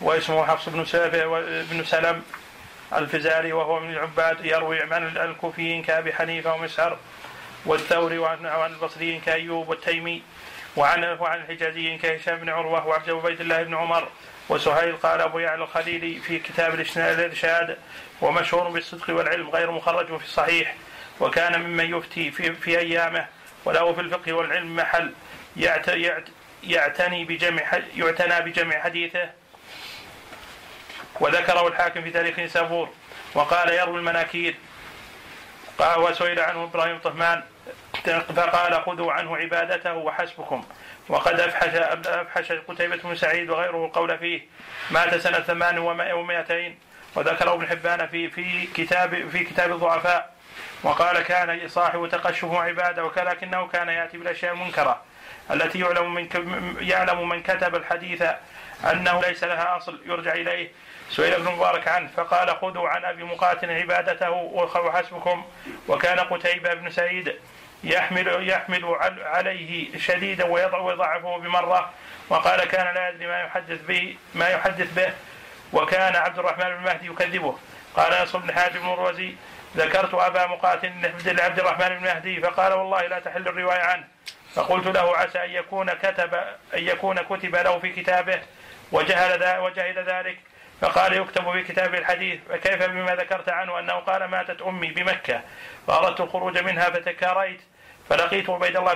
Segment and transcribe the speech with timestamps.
[0.00, 0.84] واسمه حفص بن
[1.70, 2.22] بن سلم
[2.96, 6.98] الفزاري وهو من العباد يروي عن الكوفيين كأبي حنيفة ومسعر
[7.66, 10.22] والثوري وعن البصريين كأيوب والتيمي
[10.76, 14.08] وعن وعن الحجازيين كهشام بن عروة وعبد عبيد الله بن عمر
[14.48, 17.76] وسهيل قال أبو يعلى الخليلي في كتاب الإرشاد
[18.20, 20.74] ومشهور بالصدق والعلم غير مخرج في الصحيح
[21.20, 23.26] وكان ممن يفتي في, في أيامه
[23.64, 25.12] وله في الفقه والعلم محل
[26.62, 27.62] يعتني بجمع
[27.96, 29.39] يعتنى بجمع حديثه
[31.20, 32.88] وذكره الحاكم في تاريخ نسابور
[33.34, 34.54] وقال يروي المناكير.
[35.78, 37.42] قال وسئل عنه إبراهيم طهمان
[38.36, 40.64] فقال خذوا عنه عبادته وحسبكم
[41.08, 41.74] وقد أفحش
[42.06, 44.40] أفحش قتيبة بن سعيد وغيره القول فيه
[44.90, 46.78] مات سنة ثمان ومائتين.
[47.14, 50.34] وذكره ابن حبان في في كتاب في كتاب الضعفاء
[50.82, 55.02] وقال كان صاحب تقشف عبادة ولكنه كان يأتي بالأشياء المنكرة
[55.50, 56.28] التي يعلم من
[56.80, 58.22] يعلم من كتب الحديث
[58.92, 60.70] أنه ليس لها أصل يرجع إليه.
[61.10, 65.44] سئل ابن مبارك عنه فقال خذوا عن أبي مقاتل عبادته وحسبكم
[65.88, 67.34] وكان قتيبة بن سعيد
[67.84, 71.90] يحمل يحمل عليه شديدا ويضعفه بمرة
[72.28, 75.12] وقال كان لا يدري ما يحدث به ما يحدث به
[75.72, 77.58] وكان عبد الرحمن بن مهدي يكذبه.
[77.96, 79.34] قال نصر بن حاتم الروزي
[79.76, 80.92] ذكرت أبا مقاتل
[81.24, 82.40] لعبد الرحمن بن مهدي.
[82.40, 84.04] فقال والله لا تحل الرواية عنه.
[84.54, 86.34] فقلت له عسى أن يكون كتب
[86.74, 88.40] أن يكون كتب له في كتابه
[88.92, 90.38] وجهل وجهل ذلك.
[90.80, 95.40] فقال يكتب في كتاب الحديث فكيف بما ذكرت عنه أنه قال ماتت أمي بمكة
[95.86, 97.60] فأردت الخروج منها فتكاريت
[98.08, 98.94] فلقيت عبيد الله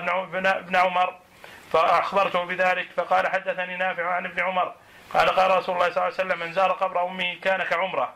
[0.61, 1.15] بن عمر
[1.73, 4.75] فأخبرته بذلك فقال حدثني نافع عن ابن عمر
[5.15, 8.15] قال قال رسول الله صلى الله عليه وسلم من زار قبر أمه كان كعمرة.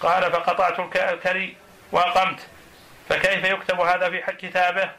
[0.00, 1.56] قال فقطعت الكري
[1.92, 2.40] وأقمت.
[3.08, 4.90] فكيف يكتب هذا في كتابه؟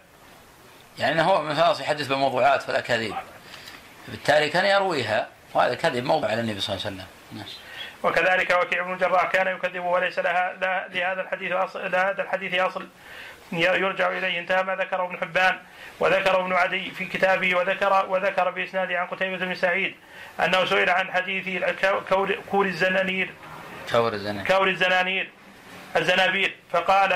[0.97, 3.15] يعني هو خلاص يحدث بالموضوعات فالأكاذيب
[4.07, 7.07] بالتالي كان يرويها وهذا كذب موضع على النبي صلى الله عليه وسلم.
[7.31, 7.64] نعم.
[8.05, 10.53] وكذلك وكيع بن الجراح كان يكذب وليس لها
[10.93, 12.87] لهذا الحديث أصل لهذا الحديث أصل.
[13.51, 14.39] يرجع إليه.
[14.39, 15.59] انتهى ما ذكره ابن حبان
[15.99, 19.95] وذكر ابن عدي في كتابه وذكر وذكر باسناده عن قتيبة بن سعيد
[20.39, 21.63] أنه سئل عن حديث
[22.51, 23.29] كور الزنانير.
[23.91, 24.45] كور الزنانير.
[24.45, 25.29] كور الزنانير.
[25.95, 27.13] الزنابير فقال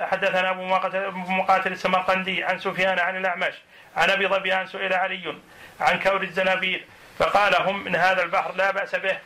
[0.00, 0.64] حدثنا أبو
[1.12, 3.54] مقاتل السمرقندي عن سفيان عن الأعمش.
[3.96, 5.34] عن أبي ظبيان سئل علي
[5.80, 6.84] عن كور الزنابير
[7.18, 8.54] فقال هم من هذا البحر.
[8.54, 9.18] لا بأس به.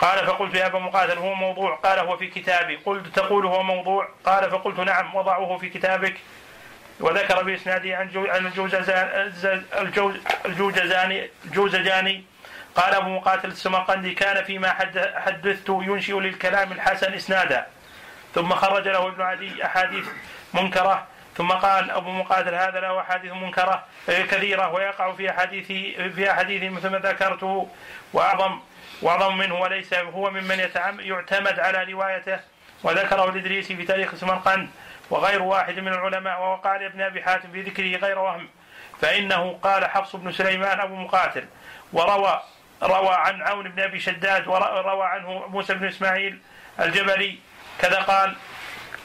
[0.00, 1.74] قال فقلت يا أبا مقاتل هو موضوع.
[1.74, 2.76] قال هو في كتابي.
[2.76, 6.14] قلت تقول هو موضوع؟ قال فقلت نعم وضعوه في كتابك.
[7.00, 8.52] وذكر باسناده عن
[10.46, 12.24] الجوزجاني الجوزجاني
[12.74, 14.70] قال أبو مقاتل السمرقندي كان فيما
[15.16, 17.66] حدثت ينشئ للكلام الحسن إسنادا.
[18.34, 20.06] ثم خرج له ابن عدي أحاديث
[20.54, 21.06] منكرة.
[21.36, 25.66] ثم قال أبو مقاتل هذا له أحاديث منكرة كثيرة ويقع في احاديث
[26.14, 27.68] في احاديث مثل ما ذكرته.
[28.12, 28.60] وأعظم
[29.02, 32.40] وأعظم منه وليس هو ممن يعتمد على روايته
[32.82, 34.68] وذكره الادريسي في تاريخ سمرقند
[35.10, 38.48] وغير واحد من العلماء ووقع لابن أبي حاتم في ذكره غير وهم.
[39.00, 41.44] فإنه قال حفص بن سليمان أبو مقاتل
[41.92, 42.42] وروى
[42.82, 46.38] روى عن عون بن أبي شداد وروى عنه موسى بن إسماعيل
[46.80, 47.38] الجبلي
[47.78, 48.36] كذا قال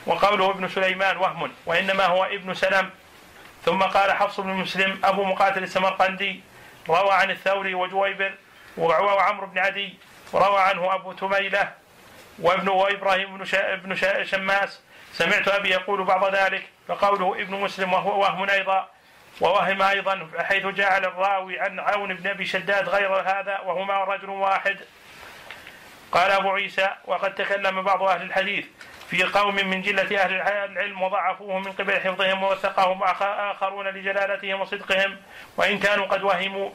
[0.05, 2.89] وقوله ابن سليمان وهم وإنما هو ابن سلم.
[3.65, 6.41] ثم قال حفص بن مسلم أبو مقاتل السمرقندي
[6.89, 8.33] روى عن الثوري وجويبر
[8.77, 9.97] وعمرو بن عدي
[10.33, 11.71] وروى عنه أبو تميلة
[12.39, 14.81] وابن وإبراهيم بن, شا بن شا شماس.
[15.13, 18.89] سمعت أبي يقول بعض ذلك فقوله ابن مسلم وهو وهم أيضا
[19.41, 24.77] ووهم أيضا حيث جعل الراوي عن عون بن أبي شداد غير هذا وهما رجل واحد.
[26.11, 28.65] قال أبو عيسى وقد تكلم بعض أهل الحديث
[29.09, 30.33] في قوم من جلة أهل
[30.71, 35.17] العلم وضعفوه من قبل حفظهم ووثقهم آخرون لجلالتهم وصدقهم
[35.57, 36.69] وإن كانوا قد وهموا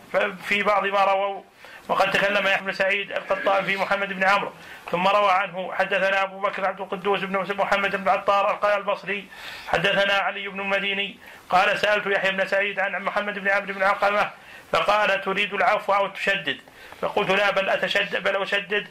[0.45, 1.43] في بعض ما رووا
[1.89, 4.53] وقد تكلم يحيى سعيد القطان في محمد بن عمرو
[4.91, 9.29] ثم روى عنه حدثنا أبو بكر عبد القدوس بن محمد بن عطار قال البصري
[9.69, 11.19] حدثنا علي بن المديني
[11.51, 14.31] قال سألت يحيى بن سعيد عن محمد بن عمرو بن علقمه
[14.73, 16.61] فقال تريد العفو أو تشدد؟
[17.01, 18.89] فقلت لا بل اتشدد بل أشدد.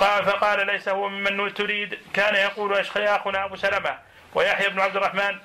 [0.00, 1.98] قال فقال ليس هو ممن تريد.
[2.14, 3.98] كان يقول أخونا أبو سلمة
[4.34, 5.38] ويحيى بن عبد الرحمن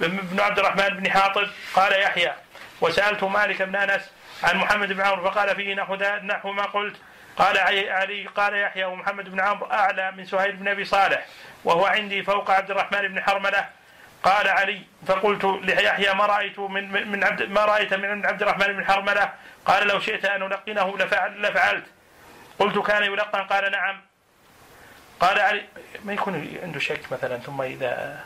[0.00, 2.32] بن عبد الرحمن بن حاطب قال يحيى.
[2.80, 4.10] وسألت مالك بن أنس
[4.42, 6.96] عن محمد بن عمرو فقال فيه نحو نحو ما قلت.
[7.36, 11.26] قال علي قال يحيى ومحمد بن عمرو أعلى من سهيل بن أبي صالح
[11.64, 13.68] وهو عندي فوق عبد الرحمن بن حرملة.
[14.22, 18.84] قال علي فقلت ليحيى ما رأيت من من عبد ما رأيت من عبد الرحمن بن
[18.84, 19.32] حرملة؟
[19.64, 21.84] قال لو شئت أن ألقنه لفعل لفعلت.
[22.58, 24.00] قلت كان يلقن؟ قال نعم.
[25.20, 25.64] قال علي
[26.04, 28.24] ما يكون عنده شك مثلا ثم إذا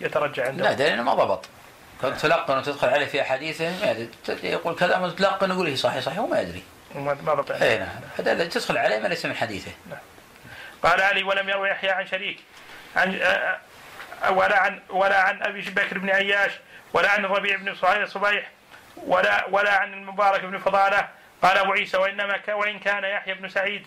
[0.00, 1.48] يترجع عنده؟ لا لأنه ما ضبط.
[2.02, 4.08] تلقن وتدخل عليه في أحاديثه ما يدري
[4.42, 6.62] يقول كذا تلقن يقول هي صحيح صحيح وما يدري
[6.94, 7.88] ما ما بقي اي نعم.
[8.18, 9.70] هذا تدخل عليه ما ليس من حديثه.
[10.82, 12.38] قال علي ولم يروي يحيى عن شريك
[12.96, 13.58] عن آه،
[14.22, 16.52] آه، ولا عن ولا عن أبي بكر بن عياش
[16.92, 17.74] ولا عن الربيع بن
[18.06, 18.50] صبيح
[18.96, 21.08] ولا ولا عن المبارك بن فضالة.
[21.42, 23.86] قال أبو عيسى وإنما وإن كان يحيى بن سعيد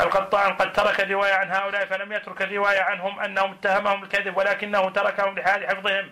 [0.00, 5.38] القطان قد ترك الرواية عن هؤلاء فلم يترك الرواية عنهم أنهم اتهمهم بالكذب ولكنه تركهم
[5.38, 6.10] لحال حفظهم.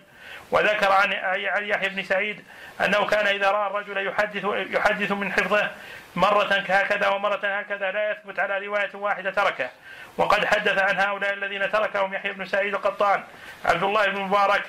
[0.51, 2.43] وذكر عن عن يحيى بن سعيد
[2.85, 5.71] أنه كان إذا رأى الرجل يحدث يحدث من حفظه
[6.15, 9.69] مرة هكذا ومرة هكذا لا يثبت على رواية واحدة تركه.
[10.17, 13.23] وقد حدث عن هؤلاء الذين تركهم يحيى بن سعيد القطان
[13.65, 14.63] عبد الله بن مبارك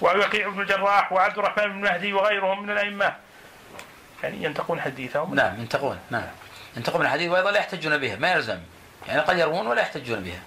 [0.00, 3.14] ووقيع بن الجراح وعبد الرحمن بن مهدي وغيرهم من الأئمة.
[4.22, 6.26] يعني ينتقون حديثهم؟ نعم ينتقون نعم.
[6.76, 8.58] ينتقون الحديث وأيضا لا يحتجون بها ما يلزم.
[9.08, 10.40] يعني قد يروون ولا يحتجون بها.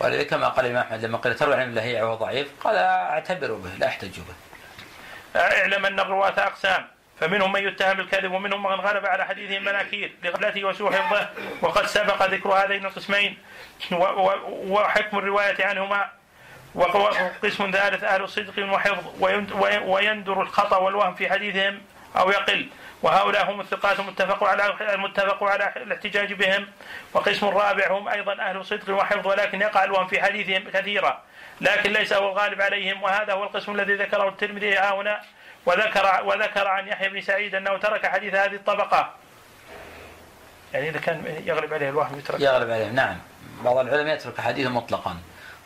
[0.00, 3.70] ولذلك كما قال الإمام أحمد لما قيل تروي عن ابن وهو ضعيف قال اعتبروا به
[3.78, 4.34] لا احتجوا به.
[5.40, 6.86] أعلم أن الرواة أقسام
[7.20, 11.28] فمنهم من يتهم بالكذب ومنهم من غلب على حديثه المناكير لغفلته وسوء حفظه
[11.62, 13.38] وقد سبق ذكر هذين القسمين
[14.68, 16.10] وحكم الرواية عنهما
[16.74, 21.80] وقسم ثالث أهل صدق وحفظ وين- وي- ويندر الخطأ والوهم في حديثهم
[22.16, 22.68] أو يقل.
[23.02, 26.66] وهؤلاء هم الثقات المتفق على المتفق على الاحتجاج بهم.
[27.12, 31.22] وقسم رابع هم أيضا أهل صدق وحفظ ولكن يقع الوهم في حديثهم كثيرا.
[31.60, 35.20] لكن ليس هو الغالب عليهم وهذا هو القسم الذي ذكره الترمذي ها هنا.
[35.66, 39.14] وذكر وذكر عن يحيى بن سعيد أنه ترك حديث هذه الطبقة.
[40.72, 42.40] يعني إذا كان يغلب عليه الوهم يترك.
[42.40, 43.18] يغلب عليهم نعم.
[43.64, 45.16] بعض العلماء يترك حديثا مطلقا.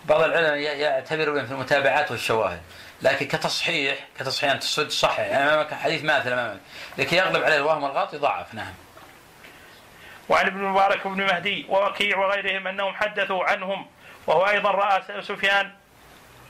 [0.04, 2.60] بعض العلماء يعتبر في المتابعات والشواهد.
[3.04, 6.60] لكن كتصحيح كتصحيح انت تصد تصحح يعني امامك حديث ماثل امامك
[6.98, 8.54] لكن يغلب عليه الوهم والغلط يضعف.
[8.54, 8.72] نعم.
[10.28, 13.86] وعن ابن المبارك وابن مهدي ووكيع وغيرهم أنهم حدثوا عنهم
[14.26, 15.72] وهو أيضا رأى سفيان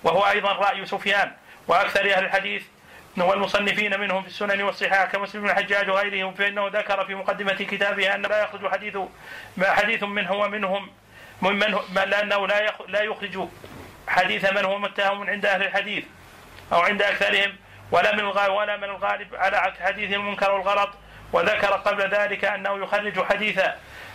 [0.05, 1.33] وهو أيضا رأي سفيان.
[1.69, 2.63] وأكثر أهل الحديث
[3.17, 8.23] والمصنفين منهم في السنن والصحاح كمسلم بن الحجاج وغيرهم فإنه ذكر في مقدمة كتابه أن
[8.23, 8.97] لا يخرج حديث
[9.57, 10.91] ما حديث منه ومنهم
[11.43, 13.49] ممن هو- لأنه لا لا يخرج
[14.09, 16.05] حديث من هو متهم عند أهل الحديث.
[16.73, 17.57] أو عند أكثرهم
[17.91, 20.91] ولا من ولا من الغالب على حديث المنكر والغلط
[21.33, 23.61] وذكر قبل ذلك أنه يخرج حديث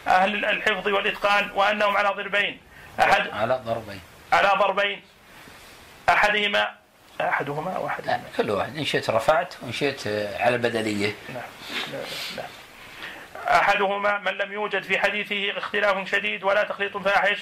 [0.07, 2.59] أهل الحفظ والإتقان وأنهم على ضربين.
[2.99, 4.01] أحد على ضربين.
[4.33, 5.01] على ضربين.
[6.09, 6.75] أحدهما
[7.21, 11.13] أحدهما أو احدهما لا، كل واحد إن شئت رفعت وإن شئت آه، على البدلية.
[11.29, 11.43] نعم
[11.91, 11.97] لا
[12.37, 12.43] لا.
[13.47, 17.38] أحدهما من لم يوجد في حديثه اختلاف شديد ولا تخليط فاحش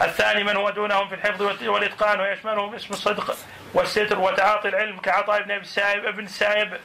[0.00, 3.36] الثاني من هو دونهم في الحفظ والإتقان ويشملهم اسم الصدق
[3.74, 6.80] والستر وتعاطي العلم كعطاء بن أبي السائب ابن السائب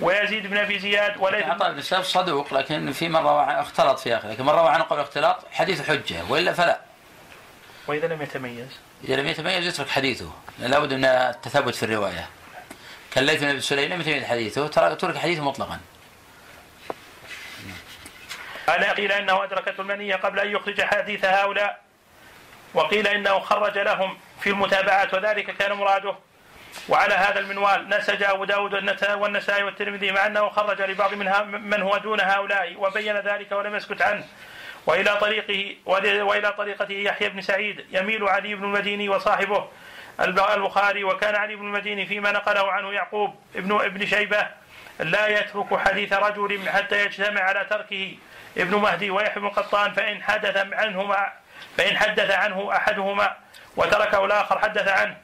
[0.00, 3.98] ويزيد بن أبي زياد وليث عطاء بن سلف صدوق لكن في من روى عنه اختلط
[3.98, 6.80] في اخره لكن من روى عنه قبل الاختلاط حديث حجة وإلا فلا.
[7.86, 8.68] وإذا لم يتميز.
[9.04, 12.28] إذا لم يتميز يترك حديثه لابد من التثبت في الرواية.
[13.14, 15.80] كالليث بن أبي سليم لم يتميز حديثه ترك حديثه مطلقا.
[18.68, 21.80] قال قيل إنه ادركته المنية قبل أن يخرج حديث هؤلاء؟
[22.74, 26.14] وقيل إنه خرج لهم في المتابعات وذلك كان مراده.
[26.88, 28.74] وعلى هذا المنوال نسج أبو داود
[29.14, 33.74] والنسائي والترمذي مع أنه خرج لبعض من, ها- من هو دون هؤلاء وبين ذلك ولم
[33.76, 34.24] يسكت عنه.
[34.86, 35.76] وإلى طريقه
[36.24, 39.68] وإلى طريقته يحيى بن سعيد يميل علي بن المديني وصاحبه
[40.20, 44.46] الب- البخاري وكان علي بن المديني فيما نقله عنه يعقوب ابن ابن شيبة
[45.00, 48.16] لا يترك حديث رجل حتى يجتمع على تركه.
[48.56, 51.32] ابن مهدي ويحيى بن القطان فإن حدث عنهما
[51.76, 53.36] فإن حدث عنه أحدهما
[53.76, 55.16] وتركه الآخر حدث عنه.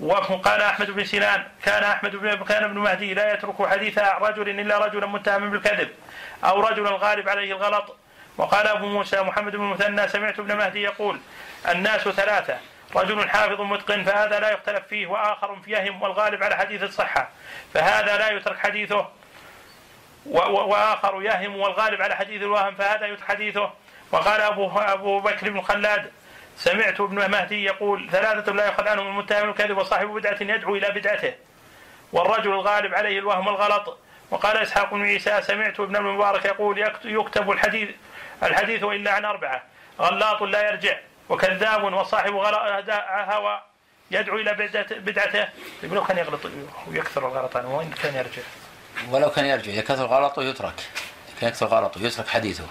[0.00, 4.78] وقال أحمد بن سنان كان أحمد بن كان ابن مهدي لا يترك حديث رجل إلا
[4.78, 5.88] رجلا متهم بالكذب
[6.44, 7.96] أو رجلا غالب عليه الغلط.
[8.36, 11.20] وقال أبو موسى محمد بن المثنى سمعت ابن مهدي يقول
[11.68, 12.58] الناس ثلاثة
[12.96, 17.28] رجل حافظ متقن فهذا لا يختلف فيه وآخر يهم والغالب على حديث الصحة
[17.74, 19.08] فهذا لا يترك حديثه.
[20.26, 23.70] و- و- وآخر يهم والغالب على حديث الوهم فهذا يترك حديثه.
[24.12, 26.10] وقال ابو أبو بكر بن خلاد
[26.56, 31.34] سمعت ابن مهدي يقول ثلاثة لا يؤخذ عنهم المتهم الكذب وصاحب بدعة يدعو إلى بدعته.
[32.12, 33.98] والرجل الغالب عليه الوهم والغلط.
[34.30, 37.88] وقال إسحاق بن عيسى سمعت ابن المبارك يقول يكت- يكتب الحديث
[38.42, 39.62] الحديث إلا عن أربعة
[40.00, 40.96] غلاط لا يرجع
[41.28, 43.60] وكذاب وصاحب هوى
[44.10, 44.96] يدعو إلى بدعته-
[45.82, 46.40] يقول كان يغلط
[46.88, 48.42] ويكثر الغلط عنه وإن كان يرجع.
[49.10, 50.88] ولو كان يرجع إذا كثر غلطه يترك.
[51.40, 52.66] كان يكثر غلطه يترك حديثه.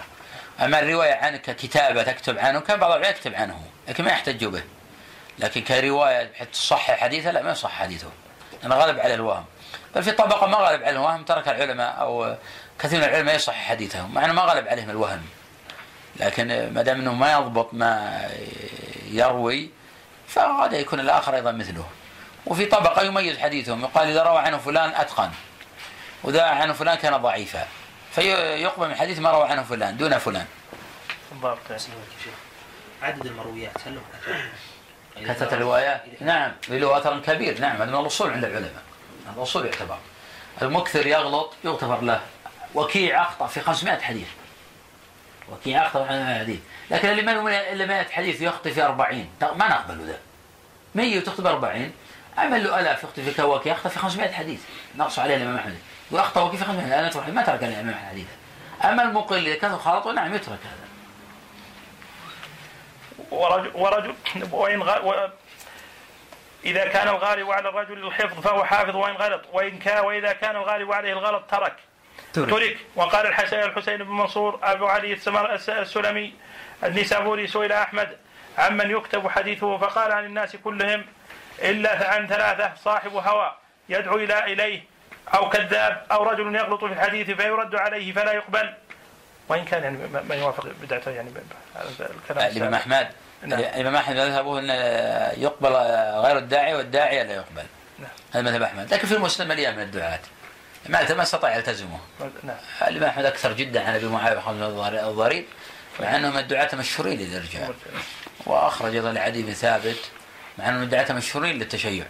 [0.60, 4.63] أما الرواية عنك ككتابة تكتب عنه كان بعض العلماء يكتب عنه لكن ما يحتج به.
[5.39, 8.10] لكن كرواية بحيث تصحح حديثه لا ما يصح حديثه.
[8.62, 9.46] لأنه غالب على الوهم.
[9.96, 12.36] بل في طبقة ما غالب على الوهم ترك العلماء أو
[12.80, 15.22] كثير من العلماء يصحح حديثهم مع أنه ما غالب عليهم الوهم.
[16.15, 18.22] لكن ما دام أنه ما يضبط ما
[19.08, 19.70] يروي
[20.27, 21.86] فقد يكون الآخر أيضا مثله.
[22.46, 25.30] وفي طبقة يميز حديثهم يقال إذا روى عنه فلان أتقن.
[26.24, 27.68] وذا عنه فلان كان ضعيفا.
[28.12, 30.46] فيقبل من حديث ما روى عنه فلان دون فلان.
[31.42, 31.60] ضابط
[33.01, 34.00] عدد المرويات هل
[35.25, 36.51] كثرة الروايات؟ نعم.
[36.70, 37.75] له أثر كبير نعم.
[37.75, 38.84] هذا من الأصول عند العلماء.
[39.38, 39.98] الأصول يعتبر.
[40.62, 42.22] المكثر يغلط يغتفر له.
[42.75, 44.27] وكيع أخطأ في 500 حديث.
[45.51, 46.60] وكيع أخطأ في 500 حديث.
[46.92, 50.20] لكن اللي ما إلا 100 حديث يخطئ في 40 ما نقبل ذا.
[50.96, 51.92] 100 وتخطئ ب 40
[52.38, 54.62] عمل له ألاف يخطئ في كوكي يخطئ في 500 حديث.
[54.96, 55.77] نقص عليه الإمام أحمد.
[56.12, 58.32] وأخطأ وكي في 500 حديث ما ترك الإمام حديثا
[58.84, 60.84] أما المقل إذا كثر خلطه نعم يترك هذا.
[63.32, 64.16] ورجل, ورجل
[64.52, 65.30] وإن غ...
[66.66, 70.92] إذا كان الغالب على الرجل الحفظ فهو حافظ وإن غلط وإن كان وإذا كان الغالب
[70.92, 71.76] عليه الغلط ترك.
[72.34, 72.78] ترك, ترك.
[72.96, 75.14] وقال الحسن الحسين بن منصور أبو علي
[75.70, 76.34] السلمي
[76.84, 78.18] النسابوري سئل أحمد
[78.58, 81.06] عمن يكتب حديثه فقال عن الناس كلهم
[81.60, 83.56] إلا عن ثلاثة صاحب هوى
[83.90, 84.93] يدعو إلى إليه.
[85.27, 88.74] أو كذاب أو رجل يغلط في الحديث فيرد عليه فلا يقبل.
[89.50, 89.98] وإن كان يعني
[90.30, 91.30] ما يوافق بدعته يعني
[92.00, 93.08] الكلام الإمام أحمد.
[93.44, 93.60] نعم.
[93.60, 94.70] الإمام أحمد مذهبه أن
[95.42, 95.70] يقبل
[96.25, 97.63] غير الداعي والداعي لا يقبل.
[98.00, 98.10] نعم.
[98.34, 98.94] هذا مذهب أحمد.
[98.94, 100.20] لكن في المسلم مليان من الدعاة.
[100.89, 102.00] ما ما استطاع يلتزمه
[102.44, 102.58] نعم.
[102.88, 105.46] الإمام أحمد أكثر جدا عن أبي معاوية الضريب
[106.00, 107.74] مع أنه من الدعاة مشهورين للرجال
[108.46, 110.12] وأخرج أيضا لعدي بن ثابت
[110.58, 112.06] مع أنه من الدعاة مشهورين للتشيع.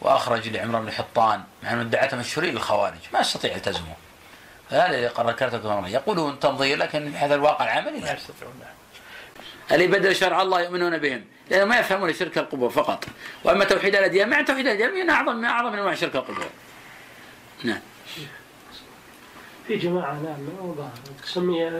[0.00, 3.94] وأخرج لعمران بن حطان مع أنه الدعاة مشهورين للخوارج ما استطيع يلتزمه.
[4.70, 8.14] هذا اللي قرر كرته يقولون تنظير لكن هذا الواقع العملي لا.
[8.14, 8.54] يستطيعون
[9.72, 11.24] اللي بدل شرع الله يؤمنون بهم.
[11.50, 13.04] لأنهم ما يفهمون شرك القبور فقط.
[13.44, 16.46] وأما توحيد الأديان مع توحيد الأديان من أعظم من أعظم من أنواع شرك القبور.
[17.64, 17.80] نعم.
[19.66, 20.38] في جماعة نعم
[21.22, 21.70] تسمي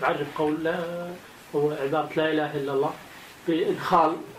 [0.00, 1.08] تعرف قول لا
[1.54, 2.94] هو عبارة لا إله إلا الله
[3.48, 4.33] بإدخال آه،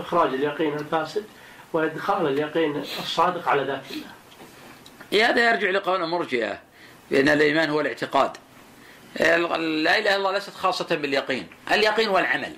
[0.00, 1.24] إخراج اليقين الفاسد
[1.72, 5.26] وإدخال اليقين الصادق على ذات الله.
[5.26, 6.58] هذا يرجع لقول المرجئة
[7.10, 8.36] بأن الإيمان هو الاعتقاد.
[9.20, 11.48] لا إله إلا الله ليست خاصة باليقين.
[11.72, 12.52] اليقين والعمل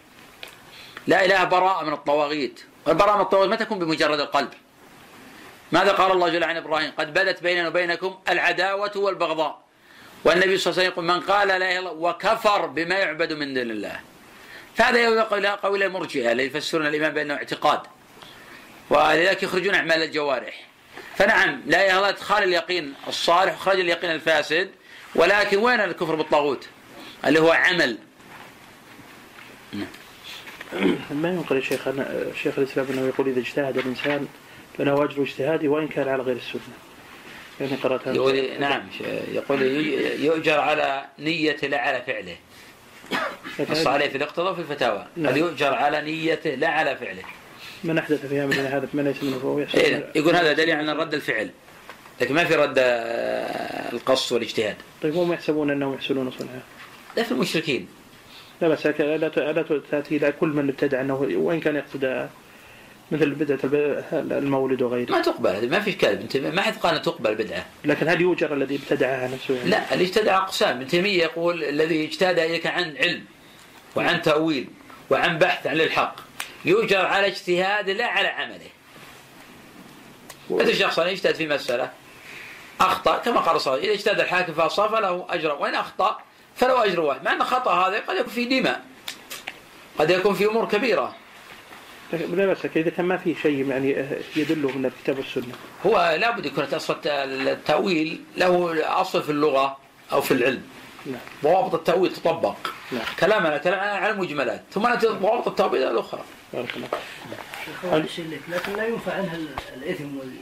[1.07, 2.61] لا إله براءة من الطواغيت.
[2.87, 4.49] والبراءة من الطواغيت ما تكون بمجرد القلب.
[5.73, 9.63] ماذا قال الله جل عن إبراهيم؟ قد بدت بيننا وبينكم العداوة والبغضاء.
[10.25, 13.33] والنبي صلى الله عليه وسلم يقول من قال لا إله إلا الله وكفر بما يعبد
[13.33, 14.01] من دون الله.
[14.77, 15.23] فهذا
[15.63, 17.81] قول المرجئة الذي يفسرون الإيمان بأنه اعتقاد.
[18.91, 20.67] ولذلك يخرجون أعمال الجوارح.
[21.17, 24.71] فنعم لا الله إدخال اليقين الصالح وخرج اليقين الفاسد
[25.15, 26.69] ولكن وين الكفر بالطاغوت؟
[27.25, 27.99] اللي هو عمل.
[31.11, 31.89] ما ينقل يا شيخ؟
[32.43, 34.29] شيخ الإسلام أنه يقول إذا اجتهد الإنسان
[34.79, 36.61] فله أجر اجتهاده وإن كان على غير السنة.
[37.61, 38.89] يعني قرأت يقول نعم
[39.33, 39.63] يقول
[40.21, 42.37] يؤجر على نيته لا على فعله.
[43.71, 45.37] نص عليه في الاقتضاء في الفتاوى نعم.
[45.37, 47.23] يؤجر على نيته لا على فعله.
[47.85, 51.15] من أحدث في امرنا هذا ما ليس منه فهو إيه يقول هذا دليل على رد
[51.15, 51.51] الفعل.
[52.21, 52.75] لكن ما في رد
[53.93, 54.77] القص والاجتهاد.
[55.03, 56.61] طيب هم يحسبون أنهم يحسنون صنعا
[57.17, 57.89] لا في المشركين
[58.63, 62.29] لا بس لا لا تاتي إلى كل من ابتدع أنه وإن كان يقصد
[63.13, 63.59] مثل بدعة
[64.13, 65.11] المولد وغيره.
[65.11, 67.67] ما تقبل ما في كلب إنت ما حد قال تقبل بدعة.
[67.85, 70.77] لكن هل يؤجر الذي ابتدعها نفسه؟ يعني؟ لا اللي ابتدع أقسام.
[70.77, 73.25] ابن تيمية يقول الذي اجتهد إليك عن علم
[73.97, 74.69] وعن تأويل
[75.11, 76.17] وعن بحث عن الحق.
[76.65, 78.71] يؤجر على اجتهاد لا على عمله.
[80.51, 81.91] مثل شخص يجتهد في مسألة.
[82.81, 86.19] أخطأ كما قال صلى إذا اجتهد الحاكم فأصاب فله أجر وإن أخطأ
[86.57, 87.25] فله أجر واحد.
[87.25, 88.85] مع أن خطأ هذا قد يكون في دماء
[89.99, 91.22] قد يكون في أمور كبيرة.
[92.13, 95.55] لا بأس إذا كان ما في شيء يعني يدله من الكتاب والسنة.
[95.87, 99.77] هو لابد يكون أصل التأويل له أصل في اللغة
[100.13, 100.63] أو في العلم.
[101.07, 101.21] نعم.
[101.45, 102.57] ضوابط التأويل تطبق.
[102.93, 103.03] نعم.
[103.21, 106.25] كلامنا كلام على المجملات ثم نأتي ضوابط التأويل الأخرى.
[106.53, 106.89] بارك الله
[108.49, 109.37] لكن لا ينفع عنها
[109.77, 110.33] الإثم وال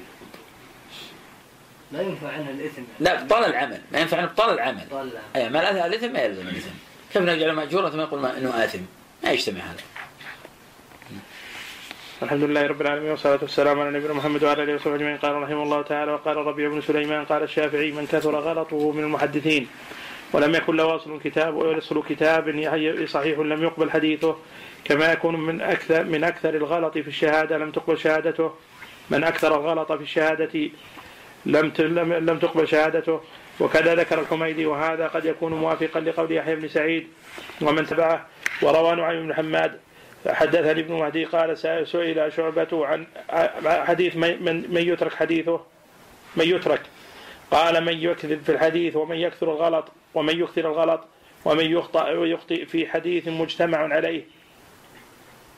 [1.92, 2.82] لا ينفع عنها الإثم.
[3.00, 3.80] لا ابطال العمل.
[3.92, 4.80] ما ينفع عنه ابطال العمل.
[4.80, 5.24] ابطال العمل.
[5.36, 6.70] أي ما الإثم ما يلزم الإثم.
[7.12, 8.78] كيف نجعل مأجورا ثم يقول إنه آثم؟
[9.24, 9.82] ما يجتمع هذا.
[12.22, 15.16] الحمد لله رب العالمين والصلاة والسلام على نبينا محمد وعلى آله وصحبه أجمعين.
[15.16, 19.68] قال رحمه الله تعالى وقال ربيع بن سليمان قال الشافعي من كثر غلطه من المحدثين
[20.32, 22.44] ولم يكن له أصل كتاب ويصل كتاب
[23.06, 24.36] صحيح لم يقبل حديثه
[24.84, 28.52] كما يكون من أكثر من أكثر الغلط في الشهادة لم تقبل شهادته.
[29.10, 30.70] من أكثر الغلط في الشهادة
[31.46, 31.72] لم
[32.12, 33.20] لم تقبل شهادته.
[33.60, 37.08] وكذا ذكر الحميدي وهذا قد يكون موافقا لقول يحيى بن سعيد
[37.62, 38.26] ومن تبعه
[38.62, 39.80] وروى نعيم بن حماد
[40.28, 41.58] حدثني ابن مهدي قال
[41.88, 43.06] سئل شعبة عن
[43.64, 45.60] حديث من, من يترك حديثه؟
[46.36, 46.80] من يترك.
[47.50, 51.00] قال من يكذب في الحديث ومن يكثر الغلط ومن يكثر الغلط
[51.44, 54.22] ومن يخطئ ويخطئ في حديث مجتمع عليه.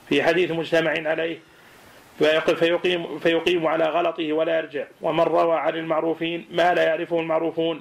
[0.08, 1.38] في حديث مجتمع عليه.
[2.56, 4.84] فيقيم, فيقيم على غلطه ولا يرجع.
[5.00, 7.80] ومن روى عن المعروفين ما لا يعرفه المعروفون.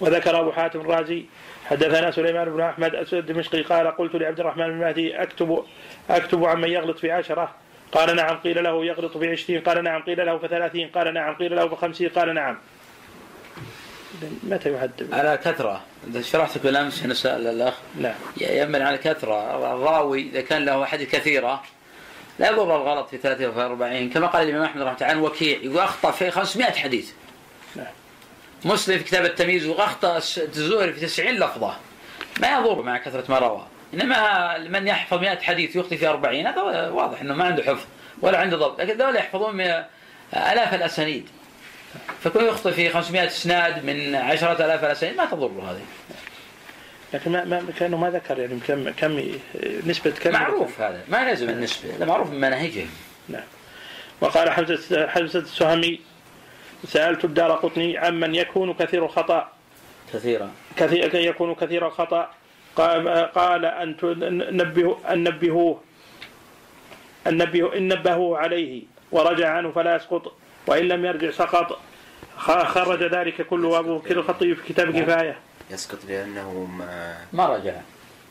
[0.00, 1.24] وذكر أبو حاتم الرازي
[1.70, 5.64] حدثنا سليمان بن أحمد الدمشقي قال قلت لعبد الرحمن بن مهدي أكتب
[6.10, 7.54] أكتب عمن يغلط في عشرة.
[7.92, 9.60] قال نعم قيل له يغلط في عشرين.
[9.60, 12.08] قال نعم قيل له في ثلاثين قال نعم قيل له في خمسين.
[12.08, 12.58] قال نعم.
[14.42, 15.80] متى يحدد على كثرة.
[16.20, 18.14] شرحت بالأمس نسأل الأخ نعم.
[18.40, 19.56] يمن على كثرة.
[19.74, 21.62] الراوي إذا كان له أحاديث كثيرة
[22.38, 25.58] لا يضر الغلط في 30 و 40 كما قال الإمام أحمد رحمه الله عن وكيع.
[25.58, 27.12] يقول أخطأ في 500 حديث.
[27.76, 27.86] نعم.
[28.64, 31.76] مسلم في كتاب التمييز وأخطأ الزهري في 90 لفظة.
[32.40, 33.66] ما يضر مع كثرة ما روى.
[33.94, 37.84] إنما من يحفظ 100 حديث يخطي في 40 هذا واضح أنه ما عنده حفظ
[38.22, 38.80] ولا عنده ضبط.
[38.80, 39.60] لكن ذولا يحفظون
[40.34, 41.28] آلاف الأسانيد.
[42.22, 45.82] فكون يخطئ في 500 إسناد من 10000 الأسانيد ما تضر هذه.
[47.14, 49.22] لكن ما ما كأنه ما ذكر يعني كم كم
[49.86, 51.00] نسبة كم معروف هذا.
[51.08, 51.96] ما لازم النسبة.
[51.96, 52.90] هذا معروف من مناهجهم.
[53.28, 53.42] نعم.
[54.20, 56.00] وقال حمزة حمزة السهمي
[56.86, 59.48] سألت الدار قطني عمن يكون كثير الخطأ.
[60.12, 60.50] كثيرا.
[60.76, 62.30] كثير يكون كثير الخطأ.
[62.76, 63.96] قال قال أن
[64.56, 65.80] نبه أن نبهوه
[67.26, 68.82] أن نبه إن نبهوه عليه.
[69.12, 70.32] ورجع عنه فلا يسقط.
[70.66, 71.78] وإن لم يرجع سقط.
[72.38, 75.38] خرج ذلك كله أبو بكر الخطيب في كتاب كفاية.
[75.70, 77.74] يسقط لأنه ما ما رجع.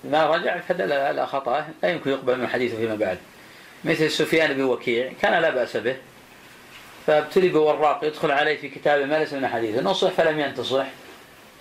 [0.03, 1.67] ما رجع فدل على خطأه.
[1.83, 3.17] لا يمكن يقبل من حديثه فيما بعد.
[3.83, 5.95] مثل سفيان بن وكيع كان لا بأس به.
[7.07, 10.85] فابتلي بوراق يدخل عليه في كتابه ما ليس من حديثه نصح فلم ينتصح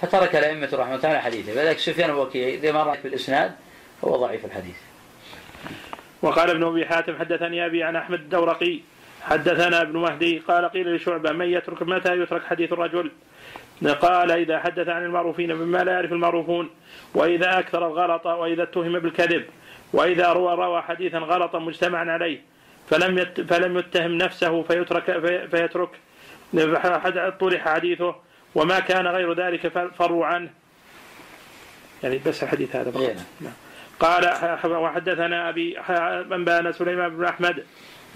[0.01, 1.53] فترك الأئمة رحمة الله حديثه.
[1.53, 3.53] فذلك سفيان بن وكيع إذا ما رأيت بالإسناد
[4.05, 4.77] هو ضعيف الحديث.
[6.23, 8.81] وقال ابن أبي حاتم حدثني أبي عن أحمد الدورقي
[9.23, 13.11] حدثنا ابن مهدي قال قيل لشعبة من يترك متى يترك حديث الرجل؟
[14.01, 16.71] قال إذا حدث عن المعروفين مما لا يعرف المعروفون
[17.15, 19.45] وإذا أكثر الغلط وإذا اتهم بالكذب
[19.93, 22.41] وإذا روى روى حديثا غلطا مجتمعا عليه
[22.91, 25.91] فلم يت فلم يتهم نفسه فيترك في فيترك.
[27.41, 28.15] طرح حديثه
[28.55, 29.69] وما كان غير ذلك
[29.99, 30.51] فروا عنه.
[32.03, 33.17] يعني بس الحديث هذا فقط.
[33.41, 33.53] نعم.
[34.01, 34.25] قال
[34.65, 35.79] وحدثنا أبي
[36.33, 37.65] أنبانا سليمان بن أحمد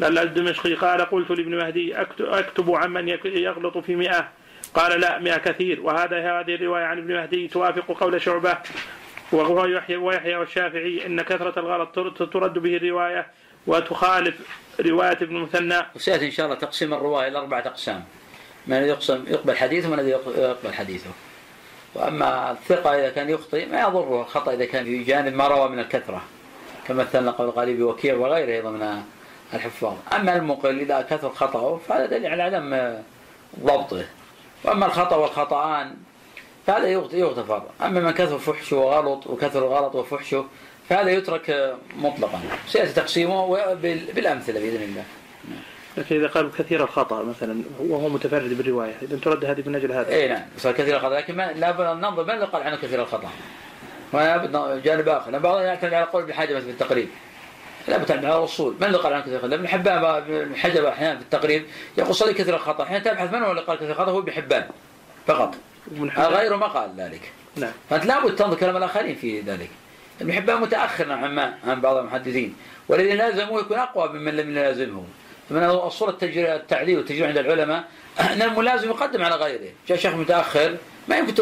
[0.01, 4.29] الدمشقي قال قلت لابن مهدي أكتب عمن يغلط في مئة.
[4.75, 5.81] قال لا مئة كثير.
[5.81, 8.59] وهذا هذه الرواية عن ابن مهدي توافق قول شعبة
[9.33, 11.95] وهو يحيى ويحيى والشافعي إن كثرة الغلط
[12.33, 13.27] ترد به الرواية
[13.66, 14.35] وتخالف
[14.81, 15.79] رواية ابن المثنى.
[15.96, 18.05] وسيأتي إن شاء الله تقسيم الرواية إلى أربعة أقسام.
[18.66, 21.11] من الذي يقسم يقبل حديثه ومن الذي يقبل حديثه.
[21.94, 25.79] وأما الثقة إذا كان يخطئ ما يضره الخطأ إذا كان في جانب ما روى من
[25.79, 26.22] الكثرة.
[26.88, 29.03] كما مثلنا قول الغالي وكيع وغيره أيضا من
[29.55, 32.98] الحفاظ أما المقل إذا كثر خطأه فهذا دليل على عدم
[33.61, 34.05] ضبطه
[34.64, 35.94] وأما الخطأ والخطأان
[36.66, 40.44] فهذا يغتفر أما من كثر فحشه وغلط وكثر الغلط وفحشه
[40.93, 42.41] فهذا يترك مطلقا.
[42.69, 43.57] سيأتي تقسيمه
[44.15, 45.05] بالأمثلة بإذن الله.
[45.97, 50.15] لكن إذا قال كثير الخطأ مثلا وهو متفرد بالرواية إذا ترد هذه من أجل هذا.
[50.15, 50.43] إي نعم.
[50.59, 53.31] صار كثير الخطأ لكن ما لابد أن ننظر من اللي قال عنه كثير الخطأ.
[54.13, 55.31] ولابد جانب آخر.
[55.31, 57.09] لأن بعضهم يعتمد على قول بحاجة في التقريب.
[57.89, 61.19] لا بتعمل على الأصول من اللي قال عن كثير الخطأ؟ ابن حبان ابن حجر أحيانا
[61.19, 61.65] في التقريب
[61.99, 62.85] يقول صلي كثير الخطأ.
[62.85, 64.69] أحيانا تبحث من هو اللي قال كثير الخطأ هو ابن حبان
[65.27, 65.55] فقط.
[66.17, 67.33] غيره ما قال ذلك.
[67.57, 67.73] نعم.
[67.91, 69.71] فأنت لابد تنظر كلام الآخرين في ذلك.
[70.20, 72.57] متأخر نوعا ما عن بعض المحدثين.
[72.88, 75.05] والذي لازمه يكون أقوى ممن لم يلازمه.
[75.51, 77.85] من أصول التعديل والتجريع عند العلماء
[78.20, 79.70] أن الملازم يقدم على غيره.
[79.88, 80.77] جاء شيخ متأخر
[81.09, 81.35] ما يمكن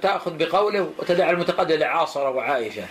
[0.00, 2.84] تأخذ بقوله وتدع المتقدم لعاصرة وعائشة.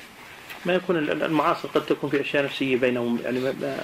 [0.66, 3.78] ما يكون المعاصر قد تكون في أشياء نفسية بينهم يعني ما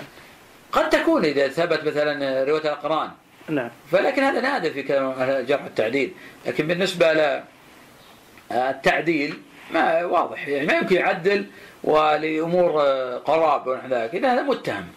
[0.71, 3.11] قد تكون إذا ثبت مثلا رواية الاقران
[3.49, 3.69] نعم.
[3.91, 4.81] فلكن هذا نادر في
[5.47, 6.13] جرح التعديل.
[6.45, 7.35] لكن بالنسبة
[8.51, 9.39] للتعديل
[9.71, 11.45] ما واضح يعني ما يمكن يعدل
[11.83, 12.81] ولأمور
[13.25, 14.15] قراب ونحو ذلك.
[14.15, 14.87] إذا هذا متهم.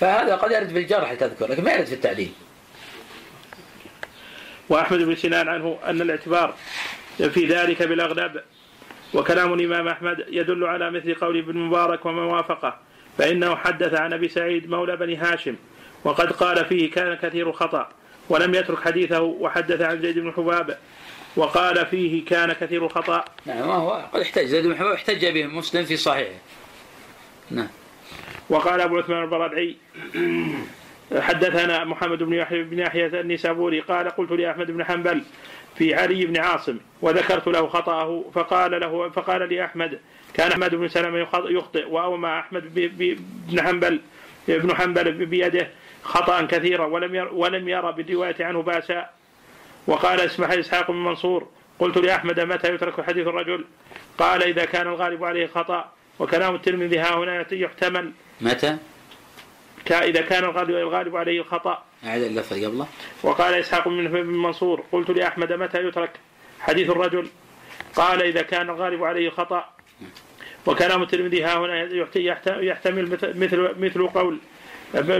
[0.00, 2.32] فهذا قد يرد في الجرح تذكر لكن ما يرد في التعديل.
[4.68, 6.54] وأحمد بن سنان عنه أن الاعتبار
[7.16, 8.40] في ذلك بالاغلب
[9.14, 12.78] وكلام الإمام أحمد يدل على مثل قول ابن مبارك ومن وافقه
[13.18, 15.56] فإنه حدث عن أبي سعيد مولى بني هاشم
[16.04, 17.88] وقد قال فيه كان كثير خطأ
[18.28, 20.78] ولم يترك حديثه وحدث عن زيد بن حباب
[21.36, 25.84] وقال فيه كان كثير خطأ نعم هو قد احتج زيد بن حباب احتج به مسلم
[25.84, 26.38] في صحيحه.
[27.50, 27.68] نعم.
[28.48, 29.76] وقال أبو عثمان البرادعي
[31.18, 35.22] حدثنا محمد بن يحيى بن يحيى النسابوري قال قلت لأحمد بن حنبل
[35.76, 40.00] في علي بن عاصم وذكرت له خطأه فقال له فقال لي أحمد
[40.34, 42.74] كان أحمد بن سلمة يخطئ وأومى أحمد
[43.48, 44.00] بن حنبل
[44.48, 45.68] ابن حنبل بيده
[46.02, 49.10] خطأ كثيرا ولم ير ولم يرى بالرواية عنه بأسا
[49.86, 53.64] وقال اسمح إسحاق بن منصور قلت لأحمد متى يترك حديث الرجل؟
[54.18, 58.12] قال إذا كان الغالب عليه خطأ وكلام الترمذي ها هنا يحتمل.
[58.40, 58.76] متى؟
[59.90, 62.86] إذا كان الغالب, عليه الخطأ أعد اللفظ قبله.
[63.22, 66.10] وقال إسحاق بن منصور قلت لأحمد متى يترك
[66.60, 67.28] حديث الرجل؟
[67.96, 69.64] قال إذا كان الغالب عليه خطأ.
[70.66, 74.38] وكلام الترمذي ها هنا يحت- يحت- يحتمل مثل مثل قول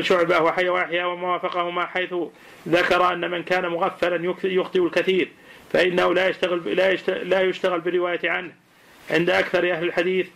[0.00, 2.14] شعبة وحي وأحيا وما وافقهما حيث
[2.68, 5.28] ذكر أن من كان مغفلا يخطئ الكثير
[5.72, 8.52] فإنه لا يشتغل لا يشتغل, لا يشتغل بالرواية عنه.
[9.11, 10.26] عند أكثر أهل الحديث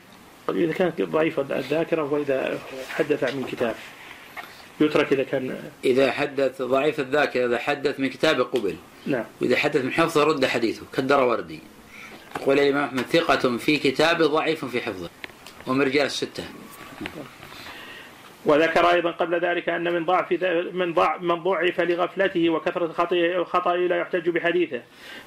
[0.48, 2.58] قد إذا كانت ضعيفة الذاكرة وإذا
[2.90, 3.74] حدث عن كتاب.
[4.80, 8.76] يترك إذا كان إذا حدث ضعيف الذاكرة إذا حدث من كتابه قبل.
[9.06, 9.24] نعم.
[9.40, 11.60] وإذا حدث من حفظه رد حديثه كالدروردي
[12.40, 15.10] يقول الإمام أحمد ثقة في كتابه ضعيف في حفظه.
[15.66, 16.44] ومن رجال الستة.
[18.44, 20.32] وذكر أيضا قبل ذلك أن من ضعف
[20.72, 22.92] من ضع من ضعف لغفلته وكثرة
[23.44, 24.80] خطئه لا يحتج بحديثه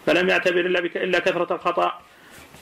[0.06, 2.02] فلم يعتبر إلا إلا كثرة الخطأ.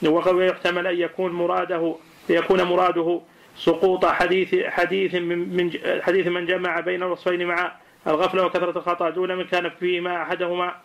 [0.06, 1.96] وقد يحتمل أن يكون مراده
[2.30, 3.22] يكون مراده
[3.58, 7.72] سقوط حديث حديث من حديث من جمع بين الوصفين مع
[8.08, 10.76] الغفلة وكثرة الخطأ دون من كان فيهما أحدهما.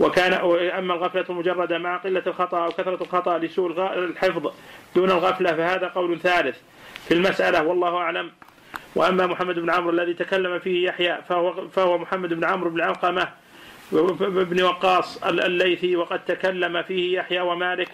[0.00, 0.32] وكان
[0.70, 4.52] اما الغفلة المجرده مع قلة الخطأ أو كثرة الخطأ لسوء الحفظ
[4.96, 6.56] دون الغفلة فهذا قول ثالث
[7.08, 8.30] في المسألة والله أعلم.
[8.94, 13.28] وأما محمد بن عمرو الذي تكلم فيه يحيى فهو فهو محمد بن عمرو بن علقمة
[14.28, 17.88] بن وقاص الليثي وقد تكلم فيه يحيى ومالك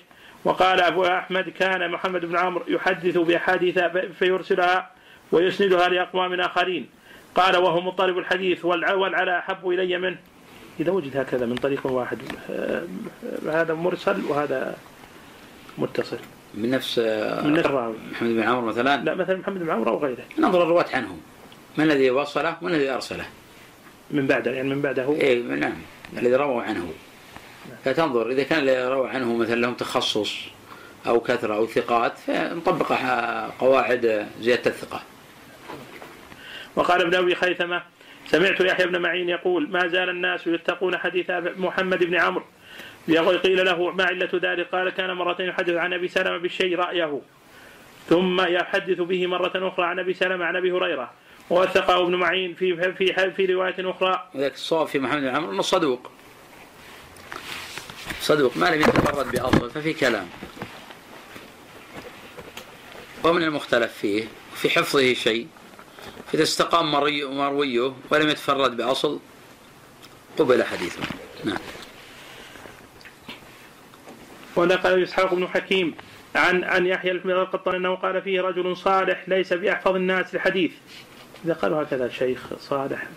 [0.45, 3.79] وقال أبو أحمد كان محمد بن عمرو يحدث بأحاديث
[4.19, 4.91] فيرسلها
[5.33, 6.89] ويسندها لأقوام آخرين.
[7.35, 10.17] قال وهو مضطرب الحديث والع- والعلا أحب إلي منه.
[10.81, 12.19] إذا وجد هكذا من طريق واحد
[12.51, 12.83] آه،
[13.53, 14.77] هذا مرسل وهذا
[15.79, 16.19] متصل.
[16.57, 16.99] من نفس
[17.45, 20.25] من نفس الراوي محمد بن عمرو مثلا؟ لا مثلا محمد بن عمرو أو غيره.
[20.39, 21.19] ننظر الرواة عنه
[21.79, 23.25] من الذي وصله ومن الذي أرسله؟
[24.11, 25.13] من بعده يعني من بعده.
[25.13, 25.77] إيه نعم.
[26.19, 26.93] الذي رووا عنه.
[27.85, 30.35] فتنظر إذا كان الذي روى عنه مثلا لهم تخصص
[31.07, 32.93] أو كثرة أو ثقات فنطبق
[33.59, 35.03] قواعد زيادة الثقة.
[36.77, 37.83] وقال ابن أبي خيثمة
[38.27, 42.45] سمعت يحيى بن معين يقول ما زال الناس يتقون حديث محمد بن عمرو
[43.09, 47.21] يقول قيل له ما علة ذلك؟ قال كان مرتين يحدث عن أبي سلمة بالشيء رأيه.
[48.09, 51.13] ثم يحدث به مرة أخرى عن أبي سلمة عن أبي هريرة.
[51.51, 54.29] ووثقه ابن معين في في في رواية أخرى.
[54.35, 56.11] وذلك الصواب في محمد بن عمرو أنه صدوق.
[58.21, 60.29] صدوق ما لم يتفرد بأصل ففي كلام.
[63.25, 65.49] ومن المختلف فيه في حفظه شيء
[66.27, 69.21] فإذا استقام مرويه ولم يتفرد بأصل
[70.39, 71.03] قبل حديثه.
[71.45, 71.59] نعم.
[74.57, 75.95] ونقل إسحاق بن حكيم
[76.35, 80.73] عن عن يحيى القطان أنه قال فيه رجل صالح ليس بأحفظ الناس الحديث.
[81.45, 83.09] إذا قالوا هكذا شيخ صالح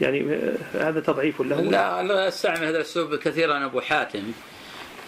[0.00, 0.38] يعني
[0.74, 1.60] هذا تضعيف له.
[1.60, 3.64] لا لا أستعمل هذا الأسلوب كثيرا.
[3.64, 4.32] أبو حاتم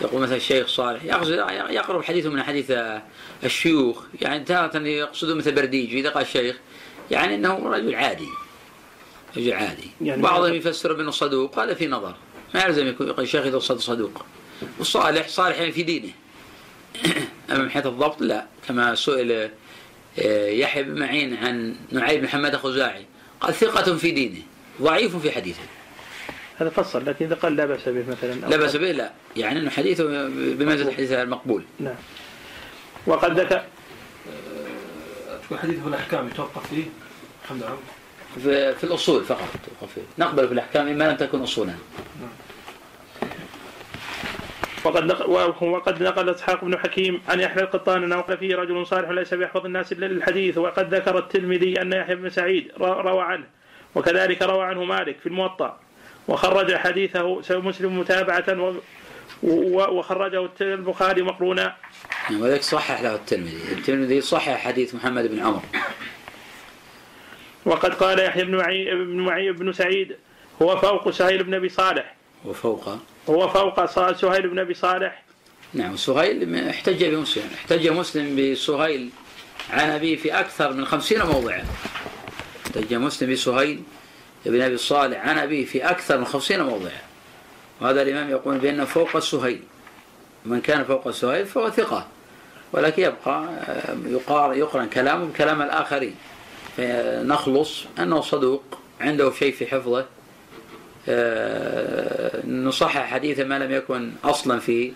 [0.00, 1.32] يقول مثلا الشيخ صالح يقصد
[1.70, 2.72] يقرب حديثه من حديث
[3.44, 4.04] الشيوخ.
[4.22, 6.56] يعني تارة يقصد مثل برديجي إذا قال شيخ
[7.10, 8.28] يعني إنه رجل عادي.
[9.36, 9.90] رجل عادي.
[10.00, 12.14] يعني بعضهم يفسر بأنه صدوق هذا في نظر.
[12.54, 14.24] ما يلزم يكون الشيخ اذا صد صدوق.
[14.78, 16.10] والصالح صالح يعني في دينه.
[17.50, 19.50] أما من حيث الضبط لا كما سئل
[20.18, 23.06] آه، يحيى بن معين عن نعيم بن حماد الخزاعي.
[23.40, 24.42] قال ثقة في دينه
[24.82, 25.62] ضعيف في حديثه.
[26.56, 29.70] هذا فصل لكن إذا قال لا بأس به مثلا لا بأس به لا يعني أنه
[29.70, 31.64] حديثه بمنزلة الحديث المقبول.
[31.80, 31.94] نعم.
[33.06, 33.64] وقد ذكر
[35.44, 36.84] تكون حديث في الأحكام يتوقف فيه؟
[37.44, 37.78] الحمد لله.
[38.42, 40.02] في, في الأصول فقط توقف فيه.
[40.18, 41.74] نقبل في الأحكام ما لم تكن أصولا.
[44.84, 45.30] وقد نقل
[45.68, 49.64] وقد نقل إسحاق بن حكيم عن يحيى القطان انه قال فيه رجل صالح ليس بيحفظ
[49.64, 53.44] الناس إلا الحديث وقد ذكر الترمذي أن يحيى بن سعيد روى عنه
[53.94, 55.78] وكذلك روى عنه مالك في الموطأ
[56.28, 58.74] وخرج حديثه مسلم متابعة
[59.42, 61.76] وخرجه البخاري مقرونا
[62.30, 63.72] يعني وذلك صحح له الترمذي.
[63.72, 65.62] الترمذي صحح حديث محمد بن عمر.
[67.66, 70.16] وقد قال يحيى بن معي بن معي بن سعيد
[70.62, 72.14] هو فوق سهيل بن أبي صالح.
[72.44, 72.98] وفوق
[73.30, 73.84] هو فوق
[74.14, 75.22] سهيل بن أبي صالح؟
[75.74, 79.10] نعم سهيل احتج بمسلم احتج مسلم بسهيل
[79.70, 81.64] عن أبيه في أكثر من خمسين موضعا.
[82.66, 83.82] احتج مسلم بسهيل
[84.46, 87.00] بن أبي صالح عن أبيه في أكثر من خمسين موضعا.
[87.80, 89.60] وهذا الإمام يقول بأنه فوق السهيل
[90.44, 92.06] من كان فوق السهيل فهو ثقة.
[92.72, 93.48] ولكن يبقى
[94.06, 96.14] يقار يقرن كلامه بكلام الآخرين.
[96.76, 98.62] فنخلص أنه صدوق
[99.00, 100.06] عنده شيء في حفظه.
[102.48, 104.92] نصحح حديثه ما لم يكن أصلا في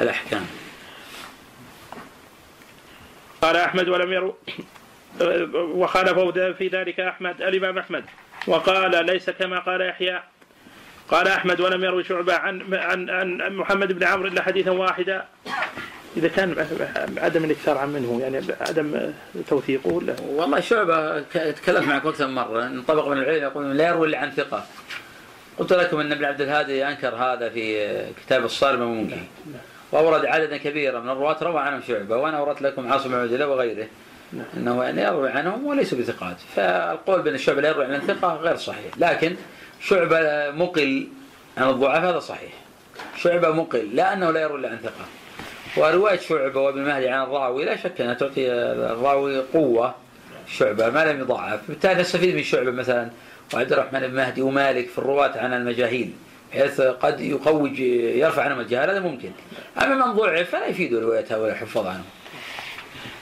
[0.00, 0.46] الأحكام.
[3.42, 4.36] قال أحمد ولم يرو
[5.54, 8.04] وخالفه في ذلك أحمد الإمام أحمد.
[8.46, 10.22] وقال ليس كما قال يحيى.
[11.08, 15.24] قال أحمد ولم يروي شعبة عن عن عن محمد بن عمرو إلا حديثا واحدا.
[16.16, 16.66] إذا كان
[17.16, 19.12] عدم الاكثار عن منه يعني عدم
[19.48, 21.20] توثيقه ولا والله شعبة
[21.52, 22.66] تكلمت معك أكثر من مرة.
[22.66, 24.66] انطبق من العلم يقول لا يروي إلا عن ثقة.
[25.58, 27.88] قلت لكم أن ابن عبد الهادي أنكر هذا في
[28.26, 29.20] كتاب الصارم المنكي
[29.92, 33.86] وأورد عددا كبيرا من الرواة روى عنهم شعبة وأنا اوردت لكم عاصم بن عبد وغيره.
[34.56, 36.36] إنه يعني يروي عنهم وليسوا بثقات.
[36.56, 38.92] فالقول بأن الشعبه لا يروي عن الثقة غير صحيح.
[38.96, 39.36] لكن
[39.80, 41.08] شعبة مقل
[41.58, 42.52] عن الضعف هذا صحيح.
[43.16, 45.06] شعبة مقل لا أنه لا يروي عن ثقة.
[45.76, 49.94] ورواية شعبة وابن مهدي عن الراوي لا شك أنها تعطي الراوي قوة.
[50.48, 51.60] شعبة ما لم يضعف.
[51.68, 53.10] بالتالي نستفيد من شعبة مثلا
[53.54, 56.12] وعبد الرحمن بن مهدي ومالك في الرواة عن المجاهيل
[56.52, 59.30] بحيث قد يقوج يرفع عنهم الجهال هذا ممكن.
[59.82, 62.04] أما من ضعف فلا يفيد روايه هؤلاء الحفاظ عنه.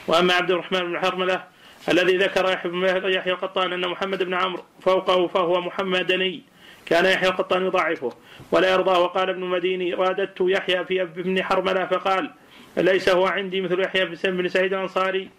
[0.07, 1.43] وأما عبد الرحمن بن حرملة
[1.89, 2.59] الذي ذكر
[3.05, 6.41] يحيى القطان أن محمد بن عمرو فوقه فهو محمدني
[6.85, 8.13] كان يحيى القطان يضعفه
[8.51, 12.31] ولا يرضى وقال ابن مديني راددت يحيى في ابن حرملة فقال
[12.77, 15.29] ليس هو عندي مثل يحيى بن سعيد الأنصاري